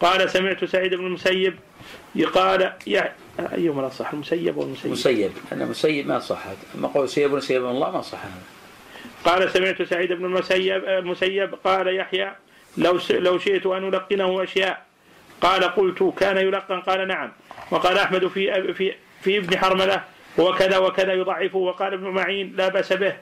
[0.00, 1.54] قال سمعت سعيد بن المسيب
[2.34, 5.30] قال يا أيهما الاصح المسيب والمسيب؟ مسيب.
[5.52, 8.18] أنا مسيب ما صحت أما قول سيب مسيب الله ما صح.
[9.24, 12.32] قال سمعت سعيد بن المسيب المسيب قال يحيى
[12.76, 14.86] لو لو شئت أن ألقنه أشياء.
[15.40, 17.32] قال قلت كان يلقن؟ قال نعم.
[17.70, 20.04] وقال أحمد في في في ابن حرملة
[20.38, 21.58] وكذا وكذا يضعفه.
[21.58, 23.16] وقال ابن معين لا بأس به.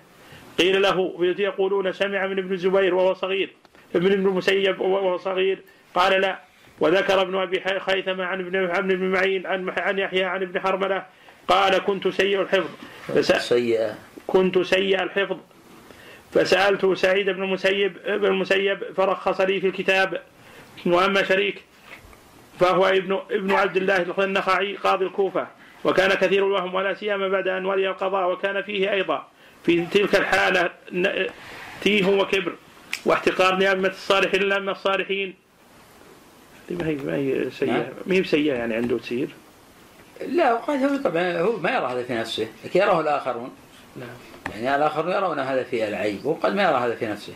[0.58, 3.50] قيل له يقولون سمع من ابن الزبير وهو صغير.
[3.94, 5.58] ابن المسيب وهو صغير.
[5.94, 6.45] قال لا.
[6.80, 11.06] وذكر ابن أبي خيثمة عن ابن عن ابن معين عن عن يحيى عن ابن حرملة
[11.48, 12.70] قال كنت سيء الحفظ.
[13.20, 13.94] سيء
[14.26, 15.36] كنت سيء الحفظ.
[16.34, 20.22] فسألت سعيد بن المسيب ابن المسيب فرخص لي في الكتاب
[20.86, 21.62] وأما شريك
[22.60, 25.46] فهو ابن ابن عبد الله النخعي قاضي الكوفة.
[25.84, 29.28] وكان كثير الوهم ولا سيما بعد أن ولي القضاء وكان فيه أيضا
[29.64, 30.70] في تلك الحالة
[31.82, 32.52] تيه وكبر
[33.04, 35.45] واحتقار نعمة الصالحين لأما الصالحين.
[36.70, 37.72] ما هي ما هي سيئة.
[37.72, 37.86] نعم.
[38.06, 39.28] ما هي سيئة يعني عنده تسير
[40.26, 43.50] لا وقد هو طبعا هو ما يرى هذا في نفسه لكن يراه الآخرون.
[43.96, 44.08] نعم.
[44.54, 47.32] يعني الآخرون يرون هذا فيه العيب وقد ما يرى هذا في نفسه.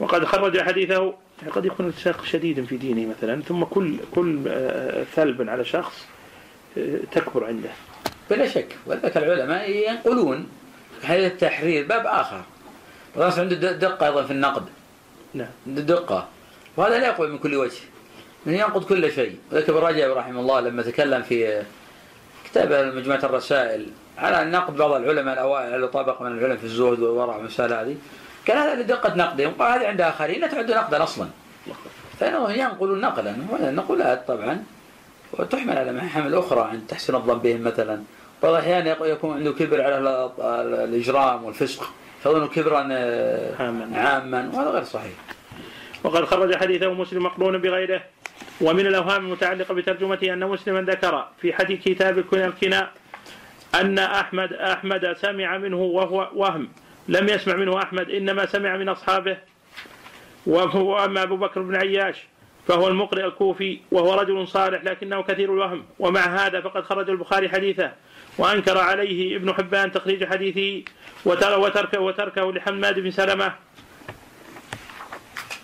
[0.00, 1.14] وقد خرج حديثه
[1.50, 6.06] قد يكون التساق شديد في دينه مثلا ثم كل كل آه، ثلب على شخص
[6.78, 7.70] آه، تكبر عنده.
[8.30, 8.76] بلا شك.
[8.86, 10.48] ولذلك العلماء ينقلون
[11.04, 12.42] حديث التحرير باب آخر.
[13.16, 14.64] الناس عنده دقة أيضا في النقد.
[15.34, 15.48] نعم.
[15.66, 16.28] عنده دقة
[16.76, 17.80] وهذا لا يقوى من كل وجه
[18.46, 19.38] من ينقض كل شيء.
[19.52, 21.62] وذلك ابن رجب رحمه الله لما تكلم في
[22.44, 23.86] كتابه مجموعة الرسائل
[24.18, 27.96] على نقد بعض العلماء الأوائل على طبقة من العلم في الزهد والورع والمسائل هذه؟
[28.46, 29.52] كان هذا لدقة نقدهم.
[29.58, 31.28] قال هذه عند آخرين لا تعد نقدا أصلا.
[32.20, 33.36] فإنه ينقل نقلا.
[33.70, 34.64] نقولات طبعا
[35.32, 38.02] وتحمل على محامل أخرى عند تحسين الظن بهم مثلا.
[38.42, 39.98] بعض الأحيان يكون عنده كبر على
[40.84, 41.90] الإجرام والفسق
[42.22, 42.78] فيظن كبرا
[43.94, 44.50] عاما.
[44.54, 45.12] وهذا غير صحيح.
[46.04, 48.02] وقد خرج حديثه مسلم مقرون بغيره.
[48.60, 52.80] ومن الأوهام المتعلقة بترجمته أن مسلما ذكر في حديث كتاب الكنى
[53.74, 56.68] أن أحمد أحمد سمع منه وهو وهم.
[57.08, 59.36] لم يسمع منه أحمد إنما سمع من أصحابه.
[60.46, 62.16] وهو أما أبو بكر بن عياش
[62.68, 65.84] فهو المقرئ الكوفي وهو رجل صالح لكنه كثير الوهم.
[65.98, 67.92] ومع هذا فقد خرج البخاري حديثه
[68.38, 70.82] وأنكر عليه ابن حبان تخريج حديثه
[71.24, 73.54] وتركه وتركه لحماد بن سلمة.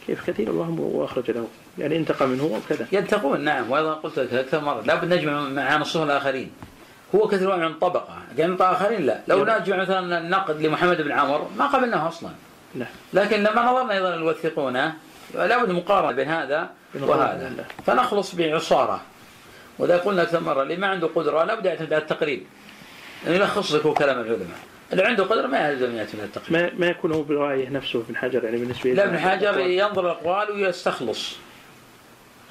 [0.06, 1.48] كيف كثير الوهم واخرج له.
[1.78, 2.86] يعني انتقى منه وكذا.
[2.92, 4.80] ينتقون نعم وأيضا قلت لك أكثر مرة.
[4.80, 6.50] لابد نجمع مع نصوص الآخرين.
[7.14, 8.18] هو كثير من طبقة.
[8.36, 9.20] يعني آخرين لا.
[9.28, 12.30] لو نجمع مثلا النقد لمحمد بن عمر ما قبلناه أصلا.
[12.74, 12.86] لا.
[13.12, 14.94] لكن لما نظرنا أيضا يوثقونه
[15.34, 17.66] لابد مقارنة بين هذا وهذا.
[17.86, 19.00] فنخلص بعصارة.
[19.78, 22.42] وذا قلنا أكثر مرة اللي ما عنده قدرة لابد يعتمد على التقريب.
[23.24, 24.58] يعني يلخص لك كلام العلماء.
[24.92, 28.16] اللي عنده قدره ما يلزم ياتي من التقليد ما ما يكون هو بروايه نفسه ابن
[28.16, 31.36] حجر يعني بالنسبة لا ابن حجر ينظر الأقوال ويستخلص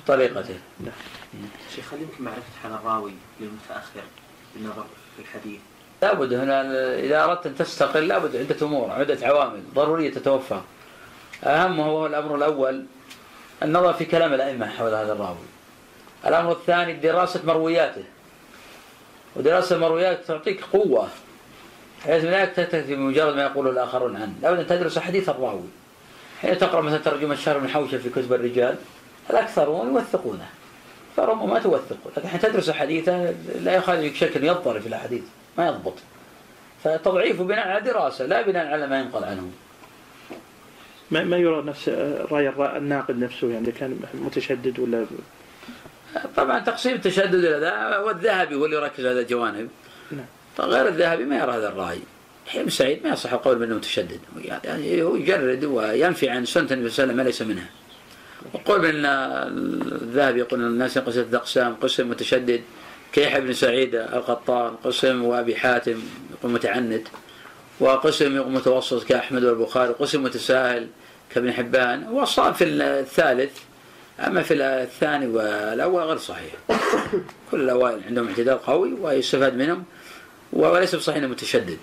[0.04, 0.60] بطريقته.
[0.80, 0.93] نعم.
[1.75, 4.02] شيخ هل يمكن معرفة حال الراوي للمتأخر
[4.56, 5.60] بالنظر في الحديث؟
[6.02, 6.62] لابد هنا
[6.99, 10.62] إذا أردت أن تستقل لابد عدة أمور عدة عوامل ضرورية تتوفر
[11.43, 12.86] أهمها هو الأمر الأول
[13.63, 15.38] النظر في كلام الأئمة حول هذا الراوي.
[16.25, 18.04] الأمر الثاني دراسة مروياته.
[19.36, 21.08] ودراسة المرويات تعطيك قوة.
[22.05, 24.33] بحيث لا تكتفي بمجرد ما يقوله الآخرون عنه.
[24.41, 25.69] لابد أن تدرس حديث الراوي.
[26.41, 28.75] حين تقرأ مثلا ترجمة الشهر بن حوشة في كتب الرجال
[29.29, 30.47] الأكثرون يوثقونه.
[31.17, 33.33] فربما ما توثقه لكن حين تدرس حديثه
[33.63, 35.23] لا يخالف شك يضطرب في الأحاديث.
[35.57, 35.93] ما يضبط.
[36.83, 39.51] فتضعيفه بناء على دراسة لا بناء على ما ينقل عنه.
[41.12, 41.89] ما ما يرى نفس
[42.31, 45.05] رأي الناقد نفسه؟ يعني كان متشدد ولا
[46.35, 49.69] طبعا تقسيم التشدد هذا والذهبي هو اللي يركز على الجوانب.
[50.12, 50.25] نعم.
[50.59, 51.99] غير الذهبي ما يرى هذا الرأي.
[52.55, 54.19] بن سعيد ما يصح القول بأنه متشدد.
[54.63, 57.69] يعني هو يجرد وينفي عن سنة النبي صلى الله عليه وسلم ما ليس منها.
[58.53, 59.05] وقول بأن
[60.01, 62.62] الذهبي يقول الناس ينقسم ثلاث أقسام قسم متشدد.
[63.13, 65.99] كيحيى بن سعيد القطان قسم وأبي حاتم
[66.31, 67.07] يقول متعنت.
[67.79, 70.88] وقسم يقول متوسط كأحمد والبخاري قسم متساهل
[71.33, 72.07] كابن حبان.
[72.07, 73.59] والصواب في الثالث.
[74.19, 76.51] أما في الثاني والأول غير صحيح.
[77.51, 79.83] كل الأوائل عندهم اعتدال قوي ويستفاد منهم.
[80.53, 81.77] وليس بصحيح إنه متشدد.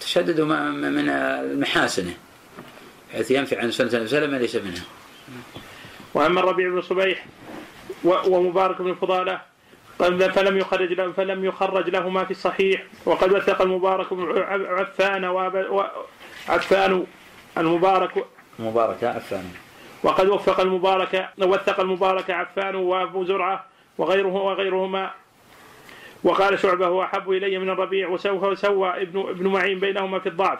[0.00, 2.14] تشدد من المحاسنة.
[3.12, 4.84] حيث ينفي عن سنة النبي صلى ليس منها.
[6.14, 7.26] وأما الربيع بن صبيح
[8.04, 9.40] ومبارك بن فضالة
[9.98, 15.24] فلم يخرج له فلم يخرج لهما في الصحيح وقد وثق المبارك بن عفان
[16.48, 17.06] عفان
[17.58, 18.24] المبارك
[18.58, 19.52] مبارك عفان.
[20.02, 23.64] وقد وفق المبارك وثق المبارك عفان وأبو زرعة
[23.98, 25.10] وغيره وغيرهما
[26.24, 30.58] وقال شعبة هو أحب إلي من الربيع وسوى سوى ابن ابن معين بينهما في الضعف.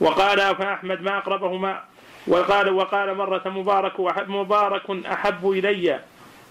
[0.00, 1.82] وقال فأحمد ما أقربهما
[2.26, 6.00] وقال وقال مرة مبارك مبارك أحب إلي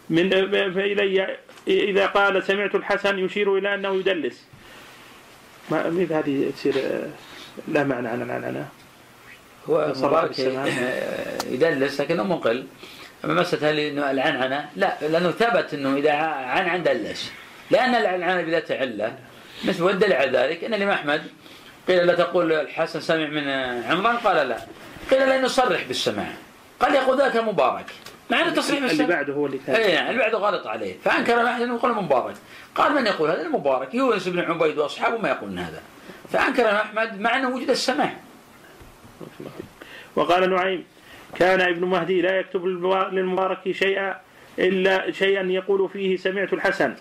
[0.10, 0.34] من
[0.78, 4.48] إلي إذا قال سمعت الحسن يشير إلى أنه يدلس.
[5.72, 6.74] ما هذه تصير؟
[7.68, 8.68] لا معنى عن العنعنة
[9.70, 10.40] هو مبارك
[11.54, 12.66] يدلس لكنه مقل
[13.26, 17.32] أما مسألة العنعنة لا لأنه ثبت أنه إذا عن عن دلس.
[17.72, 19.18] لأن العنعنة بذات علة
[19.66, 21.22] مثل والدليل على ذلك أن الإمام أحمد
[21.88, 23.48] قيل لا تقول الحسن سمع من
[23.84, 24.58] عمران؟ قال لا.
[25.12, 26.34] قيل لا نصرح بالسماع.
[26.80, 27.86] قال يقول ذاك مبارك.
[28.32, 30.96] مع انه تصريح اللي بعده هو اللي اي نعم اللي بعده غلط عليه.
[31.04, 32.36] فأنكر احد يقول مبارك.
[32.76, 35.82] قال من يقول هذا المبارك؟ يونس بن عبيد وأصحابه ما يقولون هذا.
[36.32, 38.14] فأنكر أحمد مع أنه وجد السماع.
[40.16, 40.86] وقال نعيم
[41.40, 44.16] كان ابن مهدي لا يكتب للمبارك شيئا
[44.60, 46.96] إلا شيئا يقول فيه سمعت الحسن.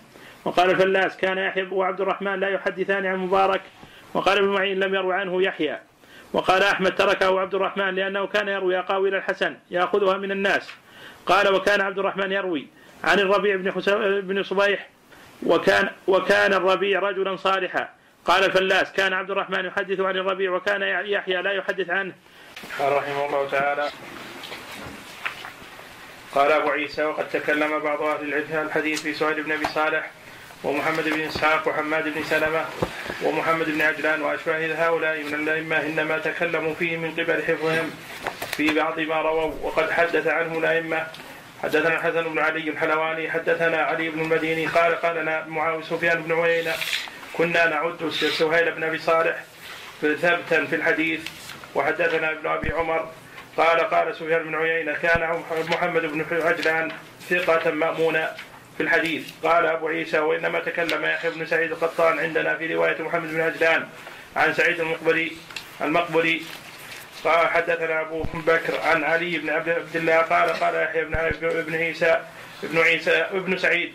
[0.47, 3.61] وقال الفلاس كان يحيى وعبد الرحمن لا يحدثان عن مبارك.
[4.13, 5.79] وقال ابن معين لم يروي عنه يحيى.
[6.33, 10.69] وقال أحمد تركه عبد الرحمن لأنه كان يروي أقاويل الحسن يأخذها من الناس.
[11.25, 12.67] قال وكان عبد الرحمن يروي
[13.03, 13.71] عن الربيع بن
[14.21, 14.89] بن صبيح
[15.45, 17.89] وكان وكان الربيع رجلا صالحا.
[18.25, 22.13] قال الفلاس كان عبد الرحمن يحدث عن الربيع وكان يحيى لا يحدث عنه.
[22.79, 23.89] قال رحمه الله تعالى
[26.35, 30.11] قال أبو عيسى وقد تكلم بعض أهل الحديث في سعيد بن أبي صالح
[30.63, 32.65] ومحمد بن إسحاق وحماد بن سلمة
[33.23, 37.91] ومحمد بن عجلان وأشباه هؤلاء من الأئمة إنما تكلموا فيه من قبل حفظهم
[38.51, 39.53] في بعض ما رووا.
[39.61, 41.07] وقد حدث عنه الأئمة
[41.63, 46.41] حدثنا الحسن بن علي الحلواني حدثنا علي بن المديني قال قال لنا معاوية سفيان بن
[46.41, 46.73] عيينة
[47.33, 49.43] كنا نعد سهيل بن أبي صالح
[50.01, 51.21] ثبتا في الحديث.
[51.75, 53.09] وحدثنا ابن أبي عمر
[53.57, 56.91] قال قال سفيان بن عيينة كان محمد بن عجلان
[57.29, 58.35] ثقة مأمونا.
[58.77, 59.29] في الحديث.
[59.43, 63.87] قال أبو عيسى وإنما تكلم يحيى بن سعيد القطان عندنا في رواية محمد بن عجلان
[64.35, 65.37] عن سعيد المقبري
[65.81, 66.41] المقبري
[67.23, 72.21] قال حدثنا أبو بكر عن علي بن عبد الله قال قال يحيى بن ابن عيسى
[72.63, 73.93] ابن عيسى ابن سعيد.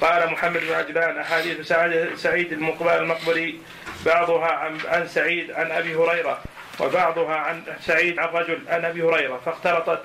[0.00, 1.72] قال محمد بن عجلان أحاديث
[2.16, 3.60] سعيد المقبري
[4.06, 6.42] بعضها عن, عن سعيد عن أبي هريرة
[6.80, 10.02] وبعضها عن سعيد عن رجل عن أبي هريرة فاختلطت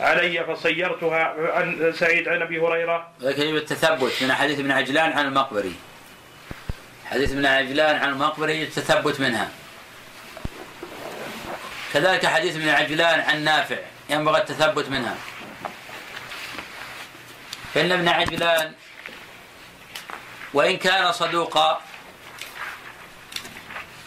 [0.00, 3.08] علي فصيرتها عن سعيد عن أبي هريرة.
[3.20, 5.74] لكن التثبت من حديث ابن عجلان عن المقبري.
[7.04, 9.48] حديث ابن عجلان عن المقبري التثبت منها.
[11.92, 13.78] كذلك حديث ابن عجلان عن نافع
[14.10, 15.16] ينبغي التثبت منها.
[17.74, 18.72] فإن ابن عجلان
[20.54, 21.80] وإن كان صدوقا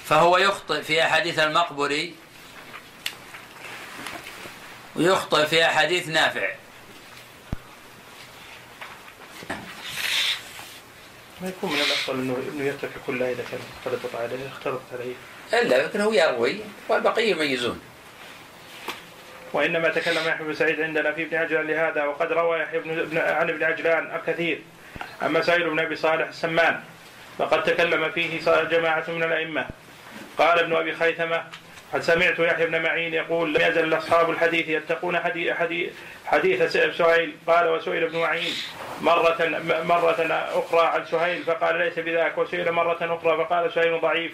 [0.06, 2.16] فهو يخطئ في أحاديث المقبري
[4.96, 6.50] ويخطئ في أحاديث نافع
[11.42, 15.14] ما يكون من الأفضل انه إنه يترك كل اذا كان اختلطت عليه اختلطت عليه.
[15.54, 17.82] إلا لكن هو يروي والبقية يميزون.
[19.54, 23.50] وإنما تكلم يحيى بن سعيد عندنا في ابن عجلان لهذا وقد روى يحيى بن عن
[23.50, 24.62] ابن عجلان الكثير.
[25.24, 26.84] أما سائل بن أبي صالح السمان
[27.38, 29.68] فقد تكلم فيه جماعة من الأئمة.
[30.38, 31.44] قال ابن أبي خيثمة
[31.94, 35.94] قد سمعت يحيى بن معين يقول لم يزل أصحاب الحديث يتقون حديث حديث,
[36.26, 37.36] حديث سهيل.
[37.48, 38.54] قال وسئل ابن معين
[39.02, 42.38] مرة مرة أخرى عن سهيل فقال ليس بذاك.
[42.38, 44.32] وسئل مرة أخرى فقال سهيل ضعيف.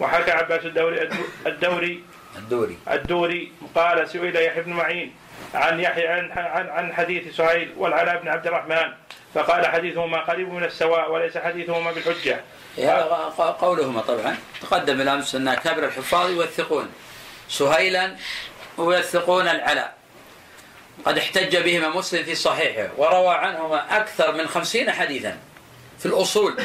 [0.00, 1.08] وحكى عباس الدوري
[1.46, 2.02] الدوري
[2.36, 2.78] الدوري.
[2.90, 3.52] الدوري.
[3.74, 5.14] قال سئل يحيى بن معين
[5.54, 8.92] عن يحيى عن عن, عن حديث سهيل والعلاء بن عبد الرحمن.
[9.34, 12.40] فقال حديثهما قريب من السواء وليس حديثهما بالحجة.
[12.78, 16.92] هذا قولهما طبعا تقدم بالامس أن كبر الحفاظ يوثقون
[17.48, 18.16] سهيلا
[18.78, 19.96] ويوثقون العلاء.
[21.04, 25.38] قد احتج بهما مسلم في صحيحه وروى عنهما أكثر من خمسين حديثا
[25.98, 26.56] في الأصول.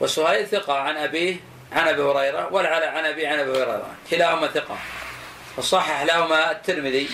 [0.00, 1.36] وسهيل ثقة عن أبيه
[1.72, 4.78] عن أبي هريرة والعلاء عن أبيه عن أبي هريرة كلاهما ثقة.
[5.56, 7.08] وصحح لهما الترمذي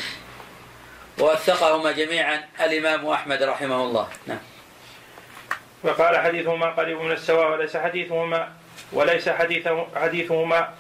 [1.19, 4.39] ووثقهما جميعا الإمام أحمد رحمه الله نعم
[5.85, 8.49] وقال حديثهما قريب من السواء وليس حديثهما
[8.93, 10.75] وليس حديثه حديثهما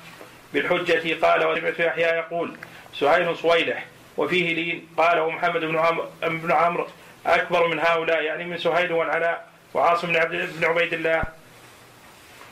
[0.52, 1.26] بالحجة.
[1.26, 2.56] قال وسمعت يحيى يقول
[3.00, 3.86] سهيل صويلح
[4.16, 6.86] وفيه لين قال ومحمد بن عمرو بن عمرو
[7.26, 11.22] أكبر من هؤلاء يعني من سهيل والعلاء وعاصم بن عبد بن عبيد الله.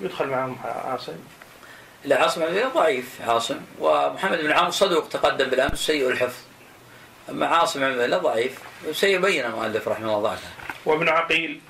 [0.00, 1.16] يدخل معهم عاصم.
[2.04, 2.42] لا عاصم
[2.74, 3.60] ضعيف عاصم.
[3.78, 6.40] ومحمد بن عمرو صدوق تقدم بالأمس سيء الحفظ.
[7.30, 8.58] أما عاصم الله ضعيف
[8.92, 10.30] سيبين المؤلف رحمه الله.
[10.30, 10.48] ضعفه
[10.84, 11.60] وابن عقيل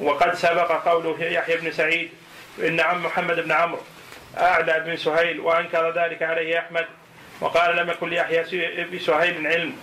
[0.00, 2.10] وقد سبق قوله يحيى بن سعيد
[2.58, 3.80] إن عم محمد بن عمرو
[4.38, 6.86] أعلى بن سهيل وأنكر ذلك عليه أحمد
[7.40, 8.42] وقال لم يكن ليحيى
[8.84, 9.76] بسهيل علم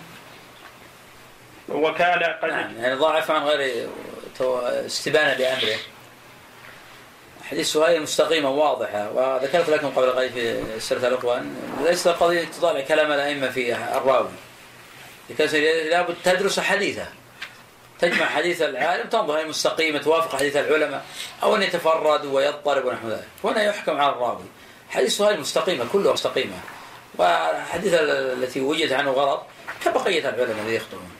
[1.68, 3.88] وكان قد نعم يعني ضعف عن غير
[4.86, 5.76] استبانة لامره
[7.50, 13.12] حديث سهيل مستقيمة واضحة وذكرت لكم قبل قليل في سيرة الإخوان ليس القضية تطالع كلام
[13.12, 14.28] الأئمة في الراوي.
[15.30, 15.58] لكن
[15.90, 17.06] لابد تدرس حديثه.
[18.00, 21.04] تجمع حديث العالم تنظر هل مستقيمة توافق حديث العلماء
[21.42, 23.28] أو أن يتفرد ويضطرب ونحو ذلك.
[23.44, 24.44] هنا يحكم على الراوي.
[24.90, 26.56] حديث سهيل مستقيمة كلها مستقيمة.
[27.18, 29.42] والحديث التي وجد عنه غلط
[29.84, 31.10] كبقية العلماء الذي يخطئون.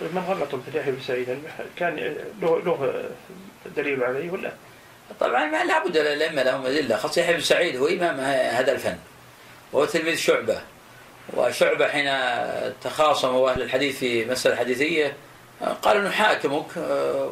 [0.00, 1.42] طيب من غلط في يحيى بن سعيد
[1.76, 3.04] كان له له
[3.76, 4.52] دليل عليه ولا؟
[5.20, 8.20] طبعا ما لابد الائمه لهم ادله خاصه يحيى بن سعيد هو امام
[8.54, 8.98] هذا الفن
[9.72, 10.60] وهو تلميذ شعبة.
[11.32, 12.10] وشعبة حين
[12.84, 15.16] تخاصموا أهل الحديث في مسألة حديثية
[15.82, 16.76] قالوا نحاكمك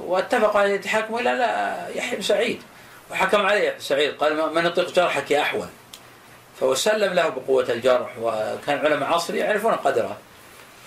[0.07, 2.63] واتفقوا على يتحاكموا إلى لا يحيى بن سعيد.
[3.11, 5.67] وحكم عليه يحيى بن سعيد قال من يطيق جرحك يا أحول.
[6.61, 10.17] فهو سلم له بقوة الجرح وكان علماء عصره يعرفون قدره.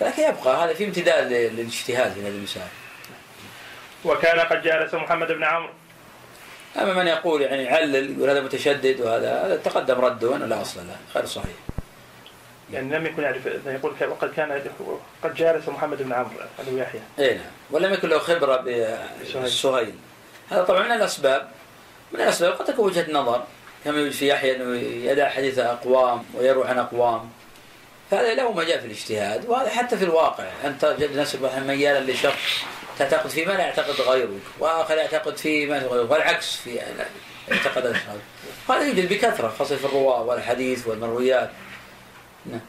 [0.00, 2.68] لكن يبقى هذا في امتداد للاجتهاد في هذه المسائل
[4.04, 5.72] وكان قد جالس محمد بن عمرو.
[6.78, 10.80] أما من يقول يعني يعلل يقول هذا متشدد وهذا هذا تقدم رده وأنا لا أصل
[10.80, 11.56] له غير صحيح.
[12.72, 14.62] يعني لم يكن يعرف يقول وقد كان
[15.24, 17.00] قد جالس محمد بن عمرو أبو يحيى.
[17.18, 17.46] اي نعم.
[17.70, 19.94] ولم يكن له خبرة بالسهيل.
[20.50, 21.48] هذا طبعا من الأسباب.
[22.12, 23.44] من الأسباب قد تكون وجهة نظر.
[23.84, 24.76] كما يوجد في يحيى أنه
[25.10, 27.30] يدع حديث أقوام ويروي عن أقوام.
[28.10, 29.48] فهذا له مجال في الاجتهاد.
[29.48, 30.44] وهذا حتى في الواقع.
[30.64, 32.64] أنت تجد نفسك ميالا لشخص
[32.98, 36.80] تعتقد فيه ما لا يعتقد غيرك وآخر يعتقد فيه ما غيرك والعكس في
[37.76, 38.16] الأشخاص.
[38.68, 41.50] هذا يوجد بكثرة خاصة في الرواة والحديث والمرويات.
[42.50, 42.60] نعم.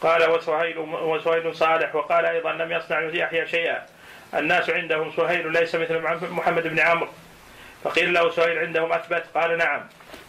[0.00, 3.86] قال وسهيل وسهيل صالح وقال أيضا لم يصنع يحيى شيئا.
[4.34, 5.98] الناس عندهم سهيل ليس مثل
[6.30, 7.08] محمد بن عمرو.
[7.84, 9.80] فقيل له سهيل عندهم أثبت؟ قال نعم.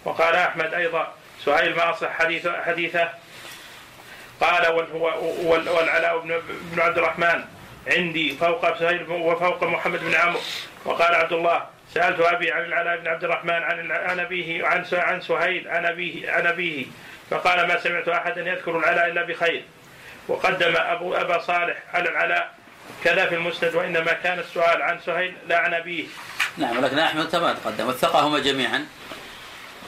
[0.06, 1.14] وقال أحمد أيضا
[1.46, 3.10] سهيل ما اصلح حديث حديثه.
[4.42, 4.94] قال وال-
[5.46, 6.20] وال- والعلاء
[6.72, 7.44] بن عبد الرحمن
[7.88, 10.40] عندي فوق سهيل وفوق محمد بن عمرو.
[10.86, 15.22] وقال عبد الله سألت أبي عن العلاء بن عبد الرحمن عن عن أبيه عن عن
[15.22, 16.86] سهيل عن أبيه عن أبيه.
[17.30, 19.66] فقال ما سمعت أحدا يذكر العلاء إلا بخير.
[20.28, 22.54] وقدم أبو أبا صالح على العلاء
[23.04, 26.06] كذا في المسند وإنما كان السؤال عن سهيل لا عن أبيه.
[26.58, 28.86] نعم ولكن أحمد كما تقدم وثقهما جميعا.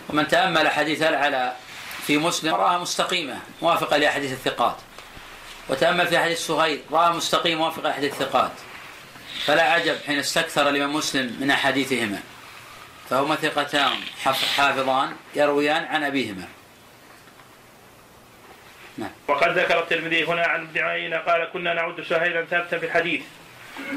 [0.09, 1.59] ومن تأمل حديث العلاء
[2.07, 4.75] في مسلم راها مستقيمة موافقة لأحاديث الثقات.
[5.69, 8.51] وتأمل في حديث سهيل راها مستقيمه موافقة لأحاديث الثقات.
[9.45, 12.19] فلا عجب حين استكثر الإمام مسلم من أحاديثهما.
[13.09, 13.97] فهما ثقتان
[14.55, 16.03] حافظان يرويان عن
[18.99, 23.21] ابيهما وقد ذكر الترمذي هنا عن ابن عيينة قال كنا نعد سهيلا ثابتا في الحديث.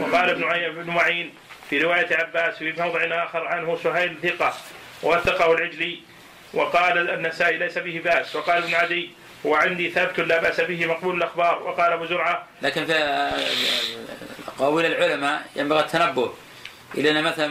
[0.01, 1.35] وقال ابن ابن معين
[1.71, 4.55] في رواية عباس في موضع آخر عنه سهيل ثقة
[5.03, 5.99] ووثقه العجلي
[6.55, 8.37] وقال النسائي ليس به بأس.
[8.37, 9.11] وقال ابن عدي
[9.47, 11.63] هو عندي ثابت لا بأس به مقبول الأخبار.
[11.63, 12.95] وقال أبو زرعة لكن في
[14.49, 16.33] أقاويل العلماء ينبغي التنبه
[16.95, 17.49] إلى أن مثلا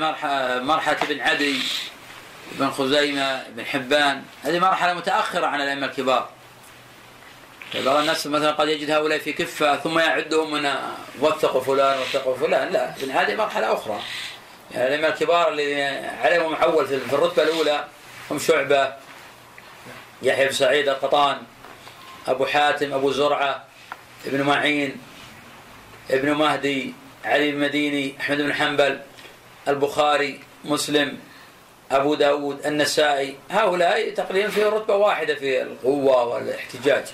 [0.64, 1.62] مرحلة ابن عدي
[2.56, 4.24] ابن خزيمة ابن حبان.
[4.44, 6.30] هذه مرحلة متأخرة عن الأئمة الكبار.
[7.76, 10.70] بعض الناس مثلا قد يجد هؤلاء في كفة ثم يعدهم من
[11.20, 12.72] وثقوا فلان وثقوا فلان.
[12.72, 14.00] لا عدي مرحلة أخرى.
[14.72, 17.86] يعني الأئمة الكبار الذين عليهم محول في في الرتبة الأولى
[18.32, 18.94] هم شعبة
[20.22, 21.38] يحيى بن سعيد القطان
[22.28, 23.64] أبو حاتم أبو زرعة
[24.26, 24.98] ابن معين
[26.12, 26.94] ابن مهدي
[27.26, 29.00] علي بن مديني أحمد بن حنبل
[29.68, 31.20] البخاري مسلم
[31.92, 33.36] أبو داود النسائي.
[33.52, 37.06] هؤلاء تقريبا في رتبة واحدة في القوة والاحتجاج.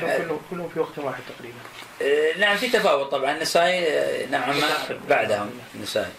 [0.00, 1.58] كلهم كلهم كلهم في وقت واحد تقريبا.
[2.02, 3.32] آه، نعم في تفاوت طبعا.
[3.32, 6.10] النسائي نعم ما بعدهم النسائي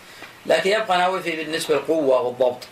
[0.46, 2.64] لكن يبقى ناوي في بالنسبة للقوة والضبط.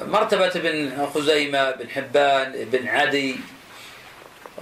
[0.00, 3.36] مرتبة ابن خزيمة بن حبان بن عدي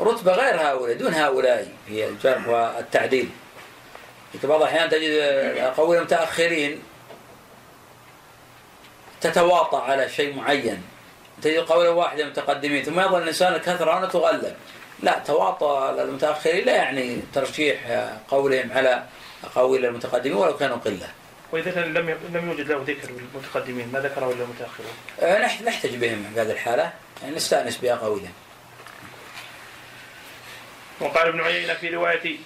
[0.00, 3.28] رتبة غير هؤلاء دون هؤلاء في الجرح والتعديل.
[4.40, 5.10] في بعض الأحيان تجد
[5.56, 6.82] أقاويل المتأخرين
[9.20, 10.82] تتواطأ على شيء معين.
[11.42, 14.56] تجد قولا واحدة المتقدمين ثم يظل الإنسان الكثرة هنا تغلب
[15.02, 17.78] لا تواطؤ المتأخرين لا يعني ترشيح
[18.28, 19.04] قولهم على
[19.44, 21.08] أقاويل المتقدمين ولو كانوا قلة.
[21.52, 24.90] وإذا كان لم لم يوجد له ذكر بالمتقدمين ما ذكره إلا المتأخرون.
[25.42, 26.92] نحت- نحتج بهم في هذه الحالة.
[27.22, 28.32] يعني نستأنس قويا.
[31.00, 32.36] وقال ابن عيينة في رواية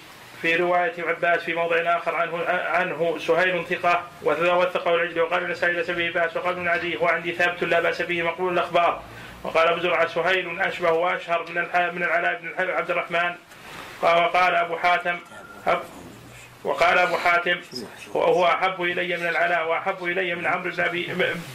[0.45, 5.91] في رواية عباس في موضع آخر عنه عنه سهيل ثقة وثقه العجل وقال النسائي ليس
[5.91, 9.03] به بأس وقال ابن عدي هو عندي ثابت لا بأس به مقبول الأخبار.
[9.45, 11.55] وقال أبو زرعة سهيل أشبه وأشهر من
[11.95, 13.35] من العلاء بن عبد الرحمن.
[14.03, 15.19] وقال أبو حاتم
[16.65, 17.61] وقال أبو حاتم
[18.15, 21.13] وهو أحب إلي من العلاء وأحب إلي من عمرو بن أبي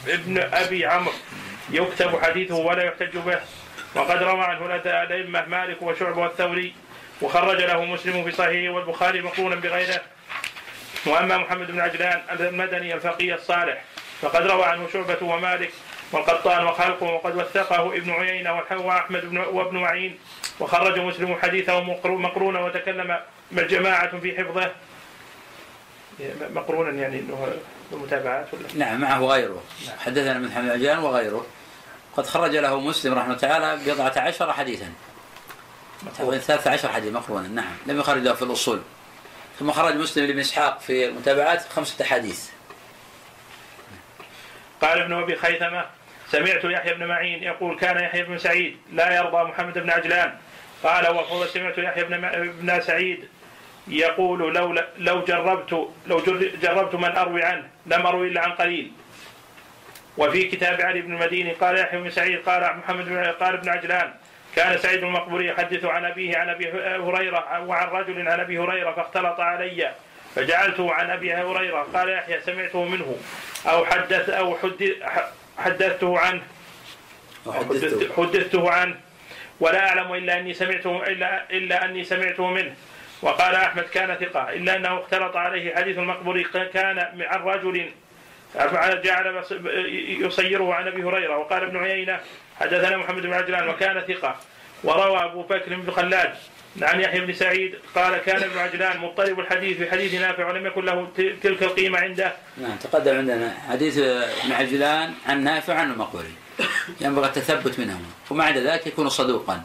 [0.07, 1.13] ابن أبي عمرو.
[1.69, 3.39] يكتب حديثه ولا يحتج به.
[3.95, 6.75] وقد روى عنه الأئمة مالك وشعبة والثوري.
[7.21, 10.01] وخرج له مسلم في صحيحه والبخاري مقرونا بغيره.
[11.05, 13.81] وأما محمد بن عجلان المدني الفقيه الصالح
[14.21, 15.71] فقد روى عنه شعبة ومالك
[16.11, 20.19] والقطان وخلقه وقد وثقه ابن عيينة وأحمد بن وابن معين
[20.59, 23.19] وخرج مسلم حديثه مقرو- مقرونا وتكلم
[23.51, 24.71] جماعة في حفظه.
[26.55, 27.53] مقرونا يعني إنه
[27.91, 29.63] بالمتابعات ولا؟ نعم معه غيره
[30.05, 31.45] حدثنا من محمد عجلان وغيره.
[32.17, 34.93] قد خرج له مسلم رحمه الله تعالى بضعة عشر حديثا.
[36.17, 37.73] تقريبا 13 حديث مقرونا نعم.
[37.85, 38.81] لم يخرج له في الأصول.
[39.59, 42.49] ثم خرج مسلم لابن إسحاق في المتابعات خمسة أحاديث
[44.81, 45.85] قال ابن أبي خيثمة
[46.31, 50.37] سمعت يحيى بن معين يقول كان يحيى بن سعيد لا يرضى محمد بن عجلان.
[50.83, 52.21] قال وقال سمعت يحيى بن
[52.61, 53.27] بن سعيد
[53.87, 55.71] يقول لو لو جربت
[56.07, 58.91] لو جر- جربت من أروي عنه لم أروي إلا عن قليل.
[60.17, 64.13] وفي كتاب علي بن المديني قال يحيى بن سعيد قال محمد بن قال ابن عجلان.
[64.59, 69.39] كان سعيد المقبوري يحدث عن أبيه عن أبي هريرة وعن رجل عن أبي هريرة فاختلط
[69.39, 69.91] علي
[70.35, 71.87] فجعلته عن أبي هريرة.
[71.93, 73.17] قال يحيى سمعته منه
[73.65, 74.91] أو حدث أو حدث
[75.57, 76.41] حدثته عنه
[77.47, 78.71] أو حدثته.
[78.71, 78.95] عنه.
[79.59, 82.75] ولا أعلم إلا أني سمعته إلا إلا أني سمعته منه.
[83.21, 84.53] وقال أحمد كان ثقة.
[84.53, 86.43] إلا أنه اختلط عليه حديث المقبوري
[86.73, 87.91] كان عن رجل
[89.03, 89.43] جعل
[90.19, 91.37] يصيره عن أبي هريرة.
[91.37, 92.19] وقال ابن عيينة
[92.59, 94.35] حدثنا محمد بن عجلان وكان ثقة
[94.83, 96.33] وروى أبو بكر بن خلاد
[96.81, 100.85] عن يحيى بن سعيد قال كان ابن عجلان مضطرب الحديث في حديث نافع ولم يكن
[100.85, 101.07] له
[101.43, 102.33] تلك القيمة عنده.
[102.57, 106.33] نعم تقدم عندنا حديث ابن عجلان عن نافع عن المقبري.
[107.01, 109.63] ينبغي التثبت منهما ومع عدا ذلك يكون صدوقا.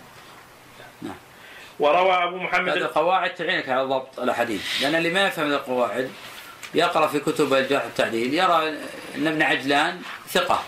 [1.78, 6.10] وروى أبو محمد هذه القواعد تعينك على ضبط الاحاديث لأن اللي ما يفهم القواعد
[6.74, 8.68] يقرأ في كتب الجرح والتعديل يرى
[9.16, 10.62] أن ابن عجلان ثقة.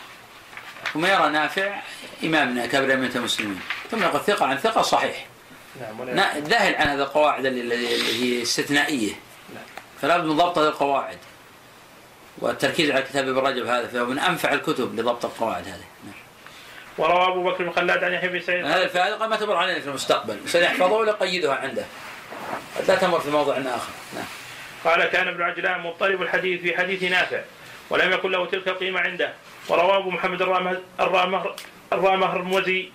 [0.97, 1.81] ثم يرى نافع
[2.25, 3.61] امام من اكابر ائمه المسلمين.
[3.91, 5.27] ثم يقول ثقة عن ثقة صحيح.
[6.15, 7.89] نعم ذاهل عن هذه القواعد اللي
[8.23, 9.13] هي استثنائية.
[10.03, 11.19] فلا بد من ضبط هذه القواعد.
[12.39, 15.85] والتركيز على كتاب ابن رجب هذا فهو من أنفع الكتب لضبط القواعد هذه.
[16.05, 16.15] نعم.
[16.99, 18.67] وروى أبو بكر بن خلاد عن يحيى بن سعيد.
[18.67, 20.39] الفائدة قد ما تمر علينا في المستقبل.
[20.47, 21.85] سنحفظه ويقيدها عنده.
[22.79, 23.93] قد لا تمر في موضع آخر.
[24.15, 24.25] نعم.
[24.85, 27.41] قال كان ابن عجلان مضطرب الحديث في حديث نافع
[27.91, 29.35] ولم يكن له تلك القيمة عنده.
[29.69, 31.55] ورواه أبو محمد الرامه- الرامه-
[31.93, 32.89] الرامهرمزي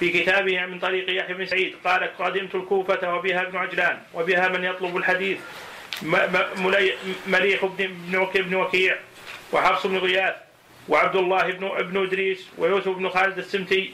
[0.00, 1.74] في كتابه من طريق يحيى بن سعيد.
[1.84, 5.38] قال قدمت الكوفة وبها ابن عجلان وبها من يطلب الحديث
[7.26, 8.96] مليح بن بن وكي- بن وكيع
[9.52, 10.34] وحفص بن غياث
[10.88, 13.92] وعبد الله بن ابن إدريس ويوسف بن خالد السمتي.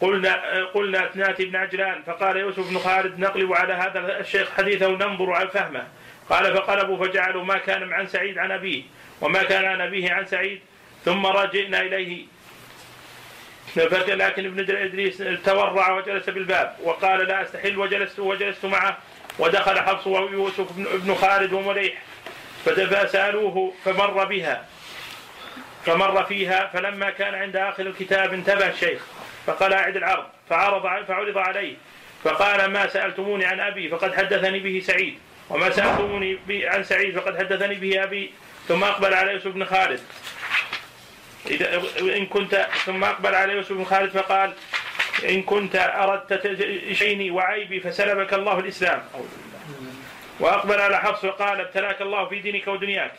[0.00, 5.32] قلنا قلنا ناتي بن عجلان فقال يوسف بن خالد نقلب على هذا الشيخ حديثه وننظر
[5.32, 5.86] على فهمه.
[6.30, 8.82] قال فقلبوا فجعلوا ما كان عن سعيد عن أبيه
[9.20, 10.60] وما كان عن أبيه عن سعيد.
[11.06, 12.24] ثم رجعنا إليه.
[13.76, 18.98] لكن ابن إدريس تورع وجلس بالباب وقال لا أستحل وجلست وجلست معه
[19.38, 21.94] ودخل حفص ويوسف بن- خالد ومليح
[22.64, 24.64] فسالوه فمر بها
[25.86, 29.02] فمر فيها فلما كان عند آخر الكتاب انتبه الشيخ
[29.46, 31.74] فقال أعد العرض فعرض فعرض عليه
[32.24, 35.18] فقال ما سألتموني عن أبي فقد حدثني به سعيد
[35.50, 38.30] وما سألتموني بي- عن سعيد فقد حدثني به أبي
[38.68, 40.00] ثم أقبل على يوسف بن خالد
[41.50, 44.52] إذا إن كنت ثم أقبل على يوسف بن خالد فقال
[45.28, 46.60] إن كنت أردت
[46.92, 49.04] شيني وعيبي فسلبك الله الإسلام.
[50.40, 53.12] وأقبل على حفص فقال ابتلاك الله في دينك ودنياك.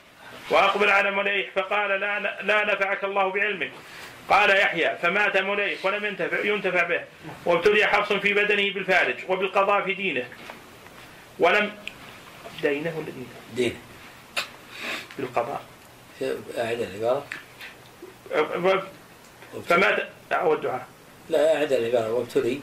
[0.49, 3.71] وأقبل على مليح فقال لا, لا نفعك الله بعلمك.
[4.29, 7.01] قال يحيى فمات مليح ولم ينتفع, ينتفع به.
[7.45, 10.25] وابتلي حفص في بدنه بالفارج وبالقضاء في دينه.
[11.39, 11.71] ولم
[12.61, 13.75] دينه ولا دينه؟ دين.
[15.19, 15.61] بالقضاء.
[16.57, 17.25] أعد العبارة.
[19.69, 20.85] فمات والدعاء
[21.29, 22.13] لا أعد العبارة.
[22.13, 22.59] وابتلي.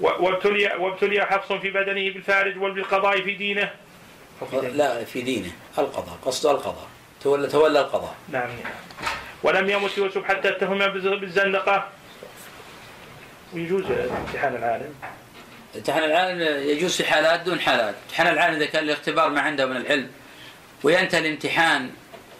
[0.00, 3.70] وابتلي وابتلي حفص في بدنه بالفارج وبالقضاء في دينه.
[4.52, 5.52] لا في دينه.
[5.78, 6.88] القضاء قصد القضاء.
[7.22, 8.14] تولى تولى القضاء.
[8.28, 8.48] نعم.
[9.42, 10.78] ولم يمت يوسف حتى اتهم
[11.20, 11.88] بالزندقة.
[13.54, 14.94] ويجوز امتحان العالم.
[15.76, 17.94] امتحان العالم يجوز في حالات دون حالات.
[18.04, 20.10] امتحان العالم إذا كان الاختبار ما عنده من العلم
[20.82, 21.90] وينتهي الامتحان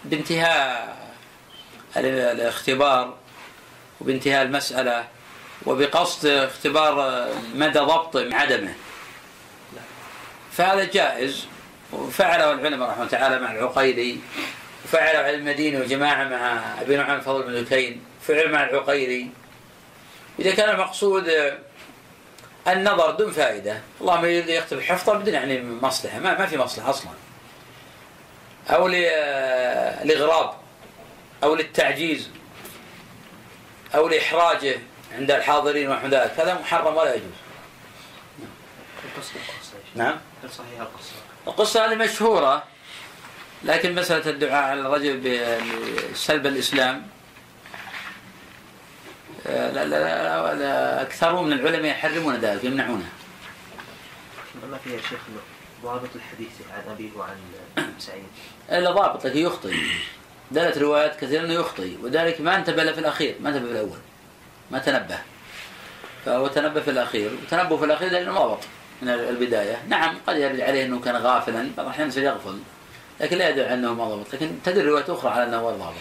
[0.05, 1.00] بانتهاء
[1.97, 3.15] الاختبار
[4.01, 5.05] وبانتهاء المسألة
[5.67, 8.75] وبقصد اختبار مدى ضبطه من عدمه.
[10.53, 11.47] فهذا جائز
[11.93, 14.19] وفعله العلماء رحمه الله تعالى مع العقيلي
[14.85, 19.29] وفعله على المدينة وجماعة مع أبي نعمان الفضل بن دكين فعل مع العقيلي.
[20.39, 21.33] إذا كان المقصود
[22.69, 27.13] النظر دون فائدة اللهم يكتب حفظه بدون يعني مصلحة ما, ما في مصلحة أصلا.
[28.71, 28.89] أو
[30.05, 30.60] لإغراب
[31.43, 32.29] أو للتعجيز
[33.95, 34.79] أو لإحراجه
[35.13, 36.41] عند الحاضرين ونحو ذلك.
[36.41, 37.31] هذا محرم ولا يجوز.
[39.95, 40.19] نعم.
[40.49, 41.13] صحيح القصة؟
[41.47, 42.65] القصة هذه مشهورة
[43.65, 45.21] لكن مسألة الدعاء على الرجل
[46.13, 47.07] بسلب الإسلام
[49.45, 53.09] لا لا لا, لا أكثر من العلماء يحرمون ذلك يمنعونه.
[54.71, 55.21] ما فيها شيخ
[55.83, 57.37] ضابط الحديث عن أبيه وعن
[57.99, 58.27] سعيد.
[58.71, 59.75] إلا ضابط لكن يخطئ.
[60.51, 63.99] دلت روايات كثيرة أنه يخطئ وذلك ما انتبه له في الأخير ما انتبه في الأول
[64.71, 65.19] ما تنبه.
[66.25, 68.65] فهو تنبه في الأخير وتنبه في الأخير لأنه ضابط
[69.03, 69.83] من البداية.
[69.89, 72.59] نعم قد يرد عليه أنه كان غافلا بعض الأحيان سيغفل
[73.21, 74.35] لكن لا يدل أنه ما ضبط.
[74.35, 75.95] لكن تدل روايات أخرى على أنه هو ضابط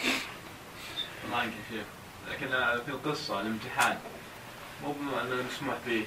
[1.32, 1.86] ما يمكن شيخ
[2.32, 2.47] لكن
[2.86, 3.97] في القصة الامتحان
[4.84, 4.91] مو
[5.22, 6.06] أنه مسموح به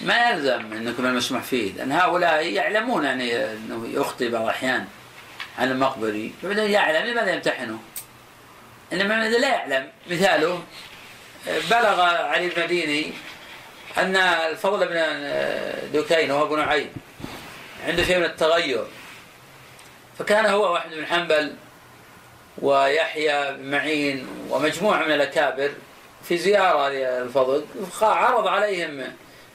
[0.00, 4.86] ما يلزم انكم المسموح فيه لأن هؤلاء يعلمون يعني إنه يخطي بعض الأحيان.
[5.58, 6.34] عن المقبري.
[6.42, 7.78] فبدأ يعلم لماذا يمتحنه؟
[8.92, 9.88] إنما اذا لا يعلم.
[10.10, 10.62] مثاله
[11.46, 13.12] بلغ علي المديني
[13.98, 16.92] أن الفضل بن دكين وهو ابن نعيم
[17.86, 18.84] عنده شيء من التغير.
[20.18, 21.54] فكان هو واحد بن حنبل
[22.58, 25.70] ويحيى بن معين ومجموعة من الأكابر
[26.24, 27.64] في زيارة للفضل
[28.02, 29.04] عرض عليهم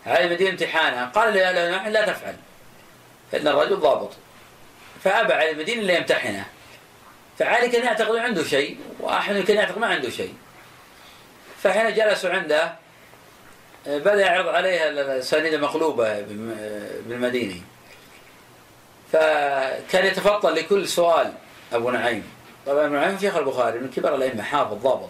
[0.05, 1.05] على المدينة امتحانها.
[1.05, 2.35] قال له لا تفعل
[3.31, 4.11] فإن الرجل ضابط.
[5.03, 6.45] فأبى على المدينة اللي يمتحنه.
[7.39, 10.33] فعلي كان يعتقد عنده شيء وأحمد كان يعتقد ما عنده شيء.
[11.63, 12.75] فحين جلسوا عنده
[13.87, 16.21] بدأ يعرض عليها الأسانيد مقلوبة
[17.05, 17.55] بالمدينة.
[19.13, 21.33] فكان يتفطن لكل سؤال
[21.73, 22.23] أبو نعيم.
[22.65, 25.09] طبعا ابن نعيم شيخ البخاري من كبار الأئمة حافظ ضابط.